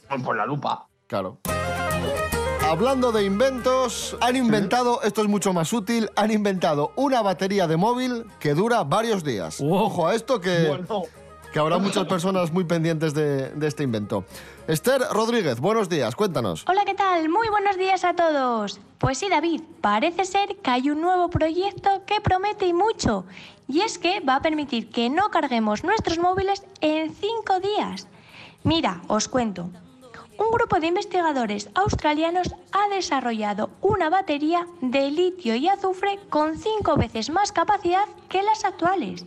Pues 0.08 0.36
la 0.36 0.46
lupa. 0.46 0.86
claro. 1.06 1.38
Hablando 2.68 3.12
de 3.12 3.24
inventos, 3.24 4.14
han 4.20 4.36
inventado, 4.36 5.00
esto 5.02 5.22
es 5.22 5.28
mucho 5.28 5.54
más 5.54 5.72
útil, 5.72 6.10
han 6.16 6.30
inventado 6.30 6.92
una 6.96 7.22
batería 7.22 7.66
de 7.66 7.78
móvil 7.78 8.26
que 8.38 8.52
dura 8.52 8.84
varios 8.84 9.24
días. 9.24 9.58
Ojo 9.66 10.06
a 10.06 10.14
esto 10.14 10.38
que, 10.38 10.66
Bueno. 10.68 11.04
que 11.50 11.58
habrá 11.58 11.78
muchas 11.78 12.06
personas 12.06 12.52
muy 12.52 12.64
pendientes 12.64 13.14
de, 13.14 13.48
de 13.52 13.66
este 13.66 13.84
invento. 13.84 14.24
Esther 14.66 15.00
Rodríguez, 15.12 15.60
buenos 15.60 15.88
días, 15.88 16.14
cuéntanos. 16.14 16.64
Hola, 16.68 16.82
¿qué 16.84 16.92
tal? 16.94 17.30
Muy 17.30 17.48
buenos 17.48 17.78
días 17.78 18.04
a 18.04 18.12
todos. 18.14 18.78
Pues 18.98 19.16
sí, 19.16 19.28
David, 19.30 19.62
parece 19.80 20.26
ser 20.26 20.56
que 20.56 20.70
hay 20.70 20.90
un 20.90 21.00
nuevo 21.00 21.30
proyecto 21.30 22.02
que 22.04 22.20
promete 22.20 22.66
y 22.66 22.74
mucho. 22.74 23.24
Y 23.66 23.80
es 23.80 23.98
que 23.98 24.20
va 24.20 24.36
a 24.36 24.42
permitir 24.42 24.90
que 24.90 25.08
no 25.08 25.30
carguemos 25.30 25.84
nuestros 25.84 26.18
móviles 26.18 26.62
en 26.82 27.14
cinco 27.14 27.60
días. 27.60 28.08
Mira, 28.62 29.00
os 29.08 29.26
cuento. 29.26 29.70
Un 30.38 30.52
grupo 30.52 30.78
de 30.78 30.86
investigadores 30.86 31.68
australianos 31.74 32.54
ha 32.70 32.88
desarrollado 32.94 33.70
una 33.80 34.08
batería 34.08 34.68
de 34.80 35.10
litio 35.10 35.56
y 35.56 35.68
azufre 35.68 36.20
con 36.30 36.56
cinco 36.56 36.96
veces 36.96 37.28
más 37.28 37.50
capacidad 37.50 38.06
que 38.28 38.44
las 38.44 38.64
actuales. 38.64 39.26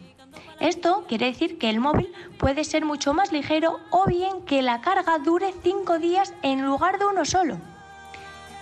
Esto 0.61 1.03
quiere 1.09 1.25
decir 1.25 1.57
que 1.57 1.69
el 1.69 1.81
móvil 1.81 2.13
puede 2.37 2.63
ser 2.63 2.85
mucho 2.85 3.13
más 3.13 3.33
ligero 3.33 3.79
o 3.89 4.05
bien 4.05 4.43
que 4.45 4.61
la 4.61 4.79
carga 4.79 5.17
dure 5.19 5.53
cinco 5.61 5.99
días 5.99 6.33
en 6.43 6.65
lugar 6.65 6.97
de 6.97 7.05
uno 7.05 7.25
solo. 7.25 7.57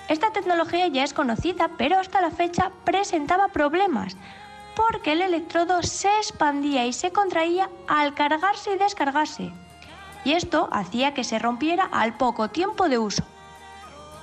Esta 0.07 0.31
tecnología 0.31 0.87
ya 0.87 1.03
es 1.03 1.13
conocida, 1.13 1.69
pero 1.77 1.99
hasta 1.99 2.19
la 2.19 2.31
fecha 2.31 2.71
presentaba 2.83 3.49
problemas, 3.49 4.17
porque 4.75 5.11
el 5.11 5.21
electrodo 5.21 5.83
se 5.83 6.09
expandía 6.17 6.87
y 6.87 6.93
se 6.93 7.11
contraía 7.11 7.69
al 7.87 8.15
cargarse 8.15 8.73
y 8.73 8.77
descargarse. 8.79 9.51
Y 10.23 10.33
esto 10.33 10.69
hacía 10.71 11.13
que 11.13 11.23
se 11.23 11.39
rompiera 11.39 11.85
al 11.91 12.17
poco 12.17 12.49
tiempo 12.49 12.89
de 12.89 12.99
uso. 12.99 13.23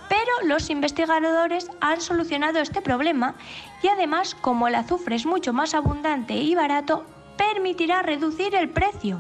Pero 0.09 0.31
los 0.45 0.71
investigadores 0.71 1.71
han 1.81 2.01
solucionado 2.01 2.61
este 2.61 2.81
problema 2.81 3.35
y 3.83 3.89
además, 3.89 4.35
como 4.35 4.69
el 4.69 4.75
azufre 4.77 5.17
es 5.17 5.27
mucho 5.27 5.53
más 5.53 5.75
abundante 5.75 6.35
y 6.35 6.55
barato, 6.55 7.05
permitirá 7.37 8.03
reducir 8.03 8.55
el 8.55 8.69
precio. 8.69 9.19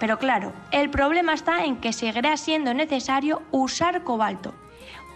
Pero 0.00 0.18
claro, 0.18 0.52
el 0.72 0.90
problema 0.90 1.34
está 1.34 1.64
en 1.64 1.76
que 1.76 1.92
seguirá 1.92 2.36
siendo 2.36 2.74
necesario 2.74 3.42
usar 3.50 4.02
cobalto, 4.02 4.54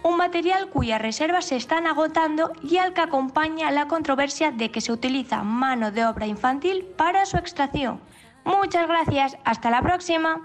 un 0.03 0.17
material 0.17 0.69
cuyas 0.69 1.01
reservas 1.01 1.45
se 1.45 1.55
están 1.55 1.87
agotando 1.87 2.53
y 2.61 2.77
al 2.77 2.93
que 2.93 3.01
acompaña 3.01 3.71
la 3.71 3.87
controversia 3.87 4.51
de 4.51 4.69
que 4.69 4.79
se 4.79 4.91
utiliza 4.91 5.41
mano 5.41 5.91
de 5.91 6.05
obra 6.05 6.27
infantil 6.27 6.85
para 6.95 7.25
su 7.25 7.37
extracción. 7.37 7.99
Muchas 8.45 8.87
gracias, 8.87 9.37
hasta 9.43 9.71
la 9.71 9.81
próxima. 9.81 10.39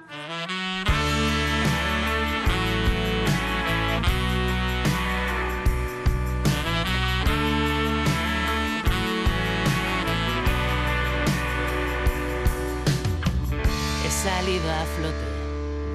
He 14.02 14.10
salido 14.10 14.70
a 14.70 14.84
flote 14.96 15.40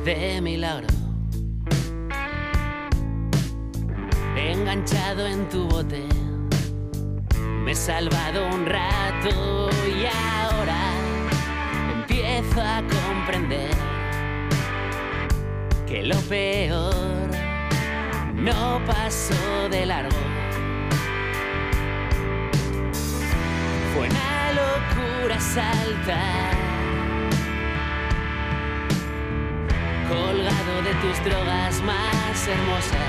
de 0.06 0.41
milagro. 0.41 0.88
Enganchado 4.38 5.26
en 5.26 5.50
tu 5.50 5.68
bote. 5.68 6.06
Me 7.63 7.72
he 7.72 7.76
salvado 7.76 8.46
un 8.54 8.65
rato 8.68 9.70
y 9.88 10.06
ahora 10.06 10.85
empiezo 12.08 12.62
a 12.62 12.82
comprender 12.82 13.72
que 15.88 16.04
lo 16.04 16.20
peor 16.22 17.30
no 18.36 18.80
pasó 18.86 19.68
de 19.70 19.86
largo. 19.86 20.15
Fue 23.94 24.08
una 24.08 24.52
locura 24.54 25.39
saltar 25.39 26.56
colgado 30.08 30.82
de 30.84 30.94
tus 31.02 31.24
drogas 31.24 31.82
más 31.82 32.48
hermosas. 32.48 33.00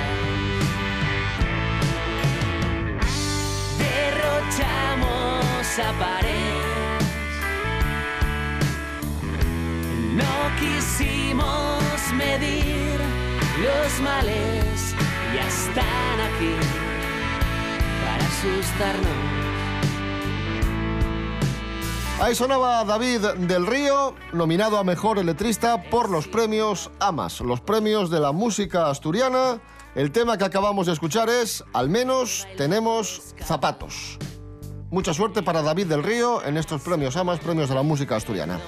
Derrochamos 3.78 5.78
a 5.78 5.92
pared. 5.98 6.55
No 10.16 10.24
quisimos 10.58 11.82
medir 12.14 12.98
los 13.62 14.00
males, 14.00 14.94
ya 15.34 15.46
están 15.46 16.20
aquí 16.20 16.54
para 18.02 18.24
asustarnos. 18.24 19.10
Ahí 22.18 22.34
sonaba 22.34 22.82
David 22.84 23.26
del 23.40 23.66
Río, 23.66 24.14
nominado 24.32 24.78
a 24.78 24.84
Mejor 24.84 25.22
Letrista 25.22 25.82
por 25.90 26.08
los 26.08 26.26
premios 26.26 26.90
AMAS, 26.98 27.42
los 27.42 27.60
premios 27.60 28.08
de 28.08 28.20
la 28.20 28.32
música 28.32 28.88
asturiana. 28.88 29.60
El 29.94 30.12
tema 30.12 30.38
que 30.38 30.44
acabamos 30.44 30.86
de 30.86 30.94
escuchar 30.94 31.28
es 31.28 31.62
Al 31.74 31.90
menos 31.90 32.46
tenemos 32.56 33.34
zapatos. 33.42 34.16
Mucha 34.90 35.12
suerte 35.12 35.42
para 35.42 35.60
David 35.60 35.88
del 35.88 36.02
Río 36.02 36.42
en 36.42 36.56
estos 36.56 36.80
premios 36.80 37.18
AMAS, 37.18 37.38
premios 37.40 37.68
de 37.68 37.74
la 37.74 37.82
música 37.82 38.16
asturiana. 38.16 38.58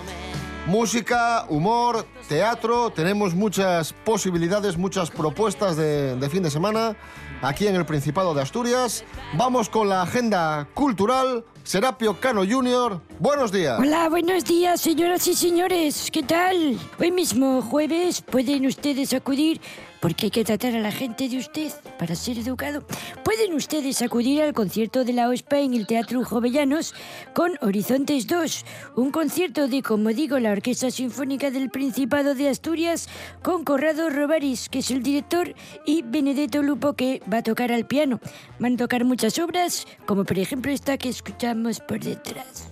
Música, 0.68 1.46
humor, 1.48 2.06
teatro, 2.28 2.90
tenemos 2.90 3.34
muchas 3.34 3.94
posibilidades, 3.94 4.76
muchas 4.76 5.10
propuestas 5.10 5.78
de, 5.78 6.28
fin 6.30 6.42
de 6.42 6.50
semana 6.50 6.94
aquí 7.40 7.66
en 7.66 7.74
el 7.74 7.86
Principado 7.86 8.34
de 8.34 8.42
Asturias. 8.42 9.02
Vamos 9.38 9.70
con 9.70 9.88
la 9.88 10.02
agenda 10.02 10.68
cultural. 10.74 11.42
Serapio 11.64 12.20
Cano 12.20 12.42
Jr., 12.46 13.00
buenos 13.18 13.50
días. 13.50 13.78
Hola, 13.78 14.10
buenos 14.10 14.44
días, 14.44 14.78
señoras 14.78 15.26
y 15.26 15.34
señores. 15.34 16.10
¿Qué 16.12 16.22
tal? 16.22 16.78
Hoy 17.00 17.12
mismo, 17.12 17.62
jueves, 17.62 18.20
pueden 18.20 18.66
ustedes 18.66 19.14
acudir, 19.14 19.62
porque 20.00 20.26
hay 20.26 20.30
que 20.30 20.44
tratar 20.44 20.74
a 20.74 20.80
la 20.80 20.92
gente 20.92 21.28
de 21.28 21.38
usted 21.38 21.72
para 21.98 22.14
ser 22.14 22.38
educado. 22.38 22.84
Pueden 23.24 23.54
ustedes 23.54 24.02
acudir 24.02 24.42
al 24.42 24.52
concierto 24.52 25.04
de 25.04 25.12
la 25.12 25.28
OSPA 25.28 25.60
en 25.60 25.74
el 25.74 25.86
Teatro 25.86 26.24
Jovellanos 26.24 26.94
con 27.34 27.52
Horizontes 27.60 28.26
2, 28.26 28.64
un 28.96 29.10
concierto 29.10 29.68
de, 29.68 29.82
como 29.82 30.10
digo, 30.10 30.38
la 30.38 30.52
Orquesta 30.52 30.90
Sinfónica 30.90 31.50
del 31.50 31.70
Principado 31.70 32.34
de 32.34 32.48
Asturias 32.48 33.08
con 33.42 33.64
Corrado 33.64 34.10
Robaris, 34.10 34.68
que 34.68 34.80
es 34.80 34.90
el 34.90 35.02
director, 35.02 35.54
y 35.84 36.02
Benedetto 36.02 36.62
Lupo, 36.62 36.94
que 36.94 37.22
va 37.32 37.38
a 37.38 37.42
tocar 37.42 37.72
al 37.72 37.86
piano. 37.86 38.20
Van 38.58 38.74
a 38.74 38.76
tocar 38.76 39.04
muchas 39.04 39.38
obras, 39.38 39.86
como 40.06 40.24
por 40.24 40.38
ejemplo 40.38 40.72
esta 40.72 40.96
que 40.96 41.08
escuchamos 41.08 41.80
por 41.80 42.00
detrás. 42.00 42.68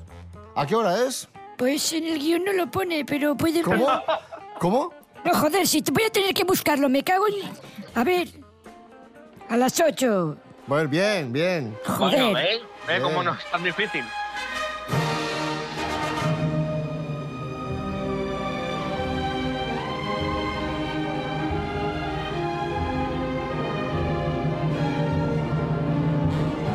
¿A 0.54 0.66
qué 0.66 0.74
hora 0.74 1.04
es? 1.04 1.28
Pues 1.58 1.92
en 1.92 2.04
el 2.04 2.18
guion 2.18 2.44
no 2.44 2.52
lo 2.52 2.70
pone, 2.70 3.04
pero 3.04 3.36
puede... 3.36 3.62
¿Cómo? 3.62 3.86
¿Cómo? 4.58 4.90
No, 5.26 5.34
joder, 5.34 5.66
si 5.66 5.82
te 5.82 5.90
voy 5.90 6.04
a 6.04 6.10
tener 6.10 6.32
que 6.32 6.44
buscarlo, 6.44 6.88
me 6.88 7.02
cago 7.02 7.26
en... 7.26 7.34
A 7.96 8.04
ver... 8.04 8.28
A 9.48 9.56
las 9.56 9.80
8. 9.80 10.36
Bueno, 10.68 10.88
bien, 10.88 11.32
bien. 11.32 11.76
Joder. 11.84 12.30
Bueno, 12.30 12.34
¿ves? 12.34 12.60
¿Ves 12.86 13.02
cómo 13.02 13.22
no 13.24 13.34
es 13.34 13.50
tan 13.50 13.64
difícil? 13.64 14.04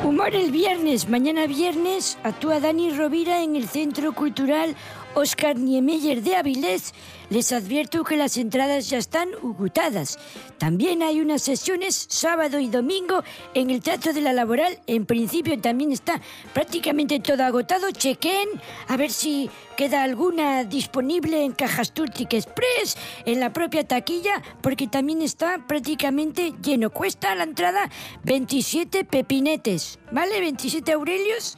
Humor 0.04 0.36
el 0.36 0.52
viernes. 0.52 1.08
Mañana 1.08 1.48
viernes 1.48 2.18
actúa 2.24 2.60
Dani 2.60 2.92
Rovira 2.92 3.42
en 3.42 3.56
el 3.56 3.70
Centro 3.70 4.12
Cultural 4.12 4.76
Oscar 5.16 5.58
Niemeyer 5.58 6.22
de 6.22 6.36
Avilés. 6.36 6.94
Les 7.30 7.54
advierto 7.54 8.04
que 8.04 8.18
las 8.18 8.36
entradas 8.36 8.90
ya 8.90 8.98
están 8.98 9.30
agotadas. 9.36 10.20
También 10.58 11.02
hay 11.02 11.22
unas 11.22 11.42
sesiones 11.42 12.06
sábado 12.10 12.60
y 12.60 12.68
domingo 12.68 13.24
en 13.54 13.70
el 13.70 13.82
Teatro 13.82 14.12
de 14.12 14.20
la 14.20 14.34
Laboral. 14.34 14.80
En 14.86 15.06
principio 15.06 15.58
también 15.60 15.94
está 15.94 16.20
prácticamente 16.54 17.22
todo 17.22 17.44
agotado. 17.44 17.90
Chequen 17.92 18.50
a 18.90 18.98
ver 18.98 19.12
si 19.12 19.50
queda 19.78 20.04
alguna 20.04 20.66
disponible 20.66 21.46
en 21.46 21.54
Cajas 21.54 21.94
Turtic 21.94 22.34
Express, 22.34 22.98
en 23.26 23.40
la 23.40 23.54
propia 23.54 23.88
taquilla, 23.88 24.42
porque 24.62 24.88
también 24.88 25.22
está 25.22 25.66
prácticamente 25.66 26.54
lleno. 26.62 26.90
Cuesta 26.90 27.34
la 27.36 27.44
entrada 27.44 27.90
27 28.24 29.06
pepinetes, 29.06 30.00
¿vale? 30.12 30.40
27 30.42 30.92
aurelios. 30.92 31.58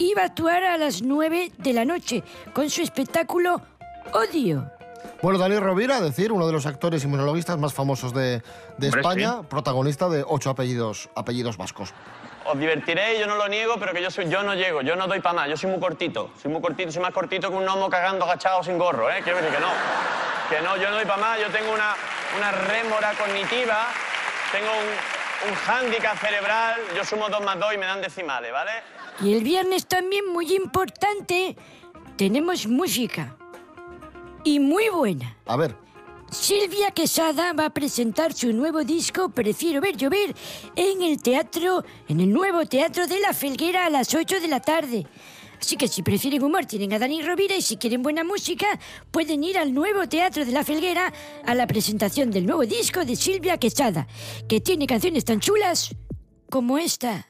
Y 0.00 0.14
va 0.14 0.22
a 0.22 0.24
actuar 0.24 0.64
a 0.64 0.78
las 0.78 1.02
9 1.02 1.52
de 1.58 1.72
la 1.74 1.84
noche 1.84 2.24
con 2.54 2.70
su 2.70 2.80
espectáculo 2.80 3.60
Odio. 4.14 4.72
Bueno, 5.20 5.38
Dani 5.38 5.58
Rovira, 5.58 6.00
decir, 6.00 6.32
uno 6.32 6.46
de 6.46 6.54
los 6.54 6.64
actores 6.64 7.04
inmunologistas 7.04 7.58
más 7.58 7.74
famosos 7.74 8.14
de, 8.14 8.42
de 8.78 8.86
Hombre, 8.86 9.00
España, 9.00 9.42
protagonista 9.42 10.08
de 10.08 10.24
ocho 10.26 10.48
apellidos, 10.48 11.10
apellidos 11.14 11.58
vascos. 11.58 11.92
Os 12.46 12.58
divertiréis, 12.58 13.20
yo 13.20 13.26
no 13.26 13.36
lo 13.36 13.46
niego, 13.46 13.74
pero 13.78 13.92
que 13.92 14.00
yo, 14.00 14.10
soy, 14.10 14.30
yo 14.30 14.42
no 14.42 14.54
llego, 14.54 14.80
yo 14.80 14.96
no 14.96 15.06
doy 15.06 15.20
para 15.20 15.34
más, 15.34 15.48
yo 15.50 15.56
soy 15.58 15.68
muy 15.68 15.80
cortito, 15.80 16.30
soy 16.40 16.50
muy 16.50 16.62
cortito, 16.62 16.90
soy 16.90 17.02
más 17.02 17.12
cortito 17.12 17.50
que 17.50 17.56
un 17.56 17.66
gnomo 17.66 17.90
cagando 17.90 18.24
agachado 18.24 18.64
sin 18.64 18.78
gorro, 18.78 19.10
¿eh? 19.10 19.20
Quiero 19.22 19.36
decir 19.36 19.54
que 19.54 19.60
no, 19.60 19.68
que 20.48 20.62
no, 20.62 20.78
yo 20.78 20.88
no 20.88 20.96
doy 20.96 21.04
para 21.04 21.20
más, 21.20 21.40
yo 21.40 21.50
tengo 21.50 21.74
una, 21.74 21.94
una 22.38 22.50
rémora 22.52 23.12
cognitiva, 23.18 23.88
tengo 24.50 24.70
un, 24.70 25.50
un 25.50 25.54
hándicap 25.56 26.16
cerebral, 26.16 26.80
yo 26.96 27.04
sumo 27.04 27.28
dos 27.28 27.42
más 27.42 27.58
dos 27.58 27.74
y 27.74 27.76
me 27.76 27.84
dan 27.84 28.00
decimales, 28.00 28.50
¿vale? 28.50 28.72
Y 29.22 29.32
el 29.34 29.44
viernes 29.44 29.86
también, 29.86 30.32
muy 30.32 30.54
importante, 30.54 31.56
tenemos 32.16 32.66
música. 32.66 33.36
Y 34.44 34.58
muy 34.60 34.88
buena. 34.88 35.36
A 35.46 35.56
ver. 35.56 35.76
Silvia 36.30 36.92
Quesada 36.92 37.52
va 37.52 37.66
a 37.66 37.70
presentar 37.70 38.32
su 38.32 38.52
nuevo 38.52 38.84
disco 38.84 39.30
Prefiero 39.30 39.80
ver 39.80 39.96
llover 39.96 40.34
en 40.76 41.02
el 41.02 41.20
teatro, 41.20 41.84
en 42.08 42.20
el 42.20 42.32
nuevo 42.32 42.64
teatro 42.66 43.08
de 43.08 43.18
la 43.18 43.32
Felguera 43.32 43.86
a 43.86 43.90
las 43.90 44.14
8 44.14 44.40
de 44.40 44.48
la 44.48 44.60
tarde. 44.60 45.06
Así 45.60 45.76
que 45.76 45.88
si 45.88 46.02
prefieren 46.02 46.42
humor 46.42 46.64
tienen 46.64 46.92
a 46.92 46.98
Dani 46.98 47.20
Rovira 47.20 47.56
y 47.56 47.62
si 47.62 47.76
quieren 47.76 48.02
buena 48.02 48.24
música 48.24 48.66
pueden 49.10 49.44
ir 49.44 49.58
al 49.58 49.74
nuevo 49.74 50.08
teatro 50.08 50.46
de 50.46 50.52
la 50.52 50.64
Felguera 50.64 51.12
a 51.44 51.54
la 51.54 51.66
presentación 51.66 52.30
del 52.30 52.46
nuevo 52.46 52.64
disco 52.64 53.04
de 53.04 53.16
Silvia 53.16 53.58
Quesada, 53.58 54.06
que 54.48 54.60
tiene 54.60 54.86
canciones 54.86 55.24
tan 55.24 55.40
chulas 55.40 55.94
como 56.48 56.78
esta. 56.78 57.29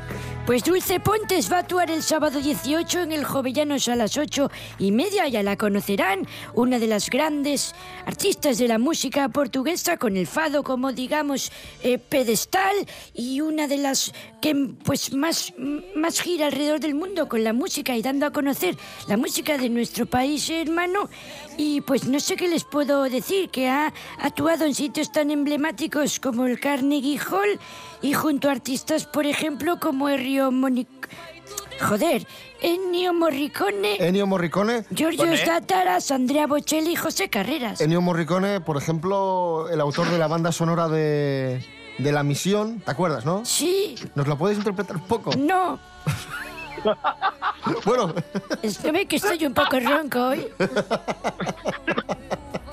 Pues 0.51 0.65
Dulce 0.65 0.99
Pontes 0.99 1.49
va 1.49 1.55
a 1.55 1.59
actuar 1.61 1.89
el 1.89 2.03
sábado 2.03 2.41
18 2.41 3.03
en 3.03 3.13
el 3.13 3.23
Jovellanos 3.23 3.87
a 3.87 3.95
las 3.95 4.17
8 4.17 4.51
y 4.79 4.91
media, 4.91 5.25
ya 5.29 5.43
la 5.43 5.55
conocerán, 5.55 6.27
una 6.53 6.77
de 6.77 6.87
las 6.87 7.09
grandes 7.09 7.73
artistas 8.05 8.57
de 8.57 8.67
la 8.67 8.77
música 8.77 9.29
portuguesa 9.29 9.95
con 9.95 10.17
el 10.17 10.27
fado 10.27 10.63
como 10.63 10.91
digamos 10.91 11.53
eh, 11.83 11.99
pedestal 11.99 12.75
y 13.13 13.39
una 13.39 13.69
de 13.69 13.77
las 13.77 14.11
que 14.41 14.55
pues 14.83 15.13
más, 15.13 15.53
más 15.95 16.19
gira 16.19 16.47
alrededor 16.47 16.79
del 16.79 16.95
mundo 16.95 17.29
con 17.29 17.43
la 17.43 17.53
música 17.53 17.95
y 17.95 18.01
dando 18.01 18.25
a 18.25 18.31
conocer 18.31 18.75
la 19.07 19.15
música 19.15 19.57
de 19.57 19.69
nuestro 19.69 20.05
país 20.05 20.49
hermano 20.49 21.09
y 21.57 21.81
pues 21.81 22.05
no 22.07 22.19
sé 22.19 22.35
qué 22.35 22.47
les 22.47 22.63
puedo 22.63 23.03
decir, 23.03 23.49
que 23.49 23.69
ha 23.69 23.93
actuado 24.19 24.65
en 24.65 24.73
sitios 24.73 25.11
tan 25.11 25.29
emblemáticos 25.31 26.19
como 26.19 26.47
el 26.47 26.59
Carnegie 26.59 27.19
Hall 27.19 27.59
y 28.01 28.13
junto 28.13 28.49
a 28.49 28.51
artistas, 28.51 29.05
por 29.05 29.25
ejemplo, 29.25 29.79
como 29.79 30.09
Ennio 30.09 30.51
Moni... 30.51 30.87
Joder, 31.81 32.27
Ennio 32.61 33.13
Morricone, 33.13 33.97
Ennio 33.99 34.27
Morricone. 34.27 34.85
Giorgio 34.91 35.25
Dátaras, 35.45 36.11
Andrea 36.11 36.45
Bocelli 36.45 36.91
y 36.91 36.95
José 36.95 37.27
Carreras. 37.29 37.81
Ennio 37.81 38.01
Morricone, 38.01 38.61
por 38.61 38.77
ejemplo, 38.77 39.67
el 39.69 39.81
autor 39.81 40.09
de 40.09 40.19
la 40.19 40.27
banda 40.27 40.51
sonora 40.51 40.87
de, 40.87 41.65
de 42.01 42.11
La 42.11 42.23
Misión, 42.23 42.79
¿te 42.81 42.91
acuerdas, 42.91 43.25
no? 43.25 43.45
Sí. 43.45 43.95
¿Nos 44.15 44.27
la 44.27 44.35
puedes 44.35 44.57
interpretar 44.57 44.97
un 44.97 45.03
poco? 45.03 45.31
No, 45.37 45.79
Bueno, 47.85 48.13
es 48.61 48.77
que 48.77 48.91
ve 48.91 49.05
que 49.05 49.17
estoy 49.17 49.45
un 49.45 49.53
poco 49.53 49.79
ronco 49.79 50.29
hoy. 50.29 50.47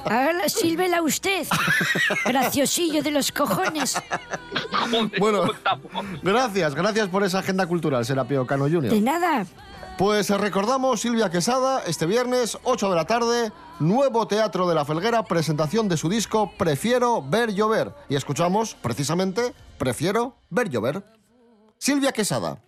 Hágala, 0.04 0.48
sílvela 0.48 1.02
usted, 1.02 1.46
graciosillo 2.24 3.02
de 3.02 3.10
los 3.10 3.30
cojones. 3.30 4.00
bueno, 5.18 5.50
gracias, 6.22 6.74
gracias 6.74 7.08
por 7.08 7.24
esa 7.24 7.40
agenda 7.40 7.66
cultural, 7.66 8.06
Serapio 8.06 8.46
Cano 8.46 8.64
Jr. 8.64 8.90
De 8.90 9.00
nada. 9.00 9.44
Pues 9.98 10.30
recordamos 10.30 11.00
Silvia 11.00 11.28
Quesada, 11.28 11.82
este 11.86 12.06
viernes, 12.06 12.56
8 12.62 12.88
de 12.88 12.96
la 12.96 13.04
tarde, 13.04 13.52
nuevo 13.80 14.26
Teatro 14.26 14.68
de 14.68 14.74
la 14.74 14.84
Felguera, 14.84 15.24
presentación 15.24 15.88
de 15.88 15.96
su 15.96 16.08
disco 16.08 16.52
Prefiero 16.58 17.22
ver 17.22 17.54
llover. 17.54 17.94
Y 18.08 18.16
escuchamos, 18.16 18.74
precisamente, 18.74 19.54
Prefiero 19.78 20.36
ver 20.50 20.68
llover. 20.68 21.04
Silvia 21.78 22.12
Quesada. 22.12 22.62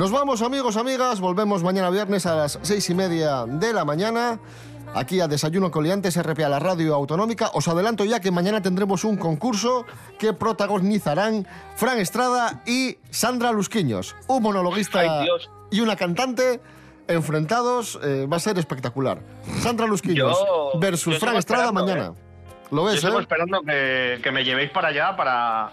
Nos 0.00 0.10
vamos, 0.10 0.40
amigos, 0.40 0.78
amigas. 0.78 1.20
Volvemos 1.20 1.62
mañana 1.62 1.90
viernes 1.90 2.24
a 2.24 2.34
las 2.34 2.58
seis 2.62 2.88
y 2.88 2.94
media 2.94 3.44
de 3.44 3.74
la 3.74 3.84
mañana. 3.84 4.40
Aquí 4.94 5.20
a 5.20 5.28
Desayuno 5.28 5.70
Coliantes, 5.70 6.16
RPA, 6.16 6.48
la 6.48 6.58
radio 6.58 6.94
autonómica. 6.94 7.50
Os 7.52 7.68
adelanto 7.68 8.06
ya 8.06 8.18
que 8.18 8.30
mañana 8.30 8.62
tendremos 8.62 9.04
un 9.04 9.18
concurso 9.18 9.84
que 10.18 10.32
protagonizarán 10.32 11.46
Fran 11.76 11.98
Estrada 11.98 12.62
y 12.64 12.96
Sandra 13.10 13.52
Lusquiños. 13.52 14.16
Un 14.26 14.42
monologuista 14.42 15.00
Ay, 15.00 15.28
y 15.70 15.80
una 15.82 15.96
cantante 15.96 16.62
enfrentados. 17.06 17.98
eh, 18.02 18.26
va 18.26 18.38
a 18.38 18.40
ser 18.40 18.58
espectacular. 18.58 19.20
Sandra 19.60 19.86
Lusquiños 19.86 20.34
Yo- 20.72 20.80
versus 20.80 21.12
yo 21.12 21.20
Fran 21.20 21.36
Estrada 21.36 21.72
mañana. 21.72 22.14
¿eh? 22.16 22.29
¿Lo 22.70 22.84
ves, 22.84 22.96
Yo 22.96 23.08
sigo 23.08 23.18
eh? 23.18 23.22
esperando 23.22 23.62
que, 23.62 24.20
que 24.22 24.30
me 24.30 24.44
llevéis 24.44 24.70
para 24.70 24.88
allá 24.88 25.16
para, 25.16 25.72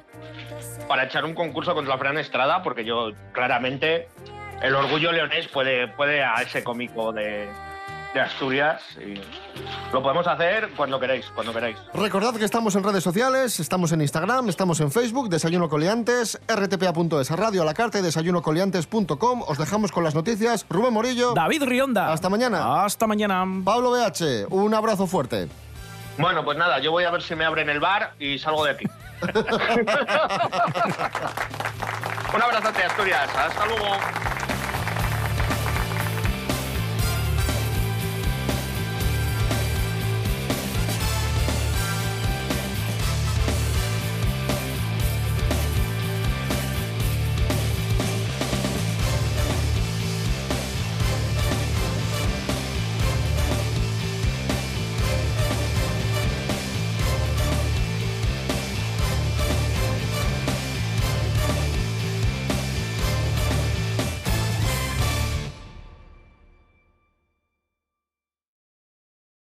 para 0.87 1.03
echar 1.03 1.25
un 1.25 1.33
concurso 1.33 1.73
contra 1.75 1.97
Fran 1.97 2.17
Estrada, 2.17 2.63
porque 2.63 2.83
yo 2.83 3.11
claramente 3.33 4.07
el 4.61 4.75
orgullo 4.75 5.11
leonés 5.11 5.47
puede, 5.47 5.87
puede 5.87 6.23
a 6.23 6.41
ese 6.41 6.63
cómico 6.63 7.13
de, 7.13 7.47
de 8.13 8.21
Asturias 8.21 8.81
y 8.97 9.21
lo 9.93 10.01
podemos 10.01 10.25
hacer 10.27 10.69
cuando 10.75 10.99
queráis, 10.99 11.25
cuando 11.35 11.53
queráis. 11.53 11.77
Recordad 11.93 12.33
que 12.35 12.45
estamos 12.45 12.75
en 12.75 12.83
redes 12.83 13.03
sociales, 13.03 13.59
estamos 13.59 13.91
en 13.91 14.01
Instagram, 14.01 14.49
estamos 14.49 14.79
en 14.79 14.91
Facebook, 14.91 15.29
Desayuno 15.29 15.69
Coliantes, 15.69 16.39
rtpa.es, 16.47 17.29
radio 17.31 17.61
a 17.61 17.65
la 17.65 17.73
carta 17.73 17.99
y 17.99 18.01
desayunocoliantes.com. 18.01 19.43
Os 19.47 19.57
dejamos 19.57 19.91
con 19.91 20.03
las 20.03 20.15
noticias. 20.15 20.65
Rubén 20.69 20.93
Morillo. 20.93 21.33
David 21.33 21.63
Rionda. 21.63 22.11
Hasta 22.11 22.29
mañana. 22.29 22.83
Hasta 22.83 23.05
mañana. 23.05 23.45
Pablo 23.63 23.91
BH, 23.91 24.47
un 24.49 24.73
abrazo 24.73 25.05
fuerte. 25.05 25.47
Bueno, 26.17 26.43
pues 26.43 26.57
nada, 26.57 26.79
yo 26.79 26.91
voy 26.91 27.03
a 27.03 27.11
ver 27.11 27.21
si 27.21 27.35
me 27.35 27.45
abren 27.45 27.69
el 27.69 27.79
bar 27.79 28.13
y 28.19 28.39
salgo 28.39 28.65
de 28.65 28.71
aquí. 28.71 28.85
un 32.33 32.41
abrazote, 32.41 32.83
Asturias. 32.83 33.29
Hasta 33.35 33.65
luego. 33.65 33.97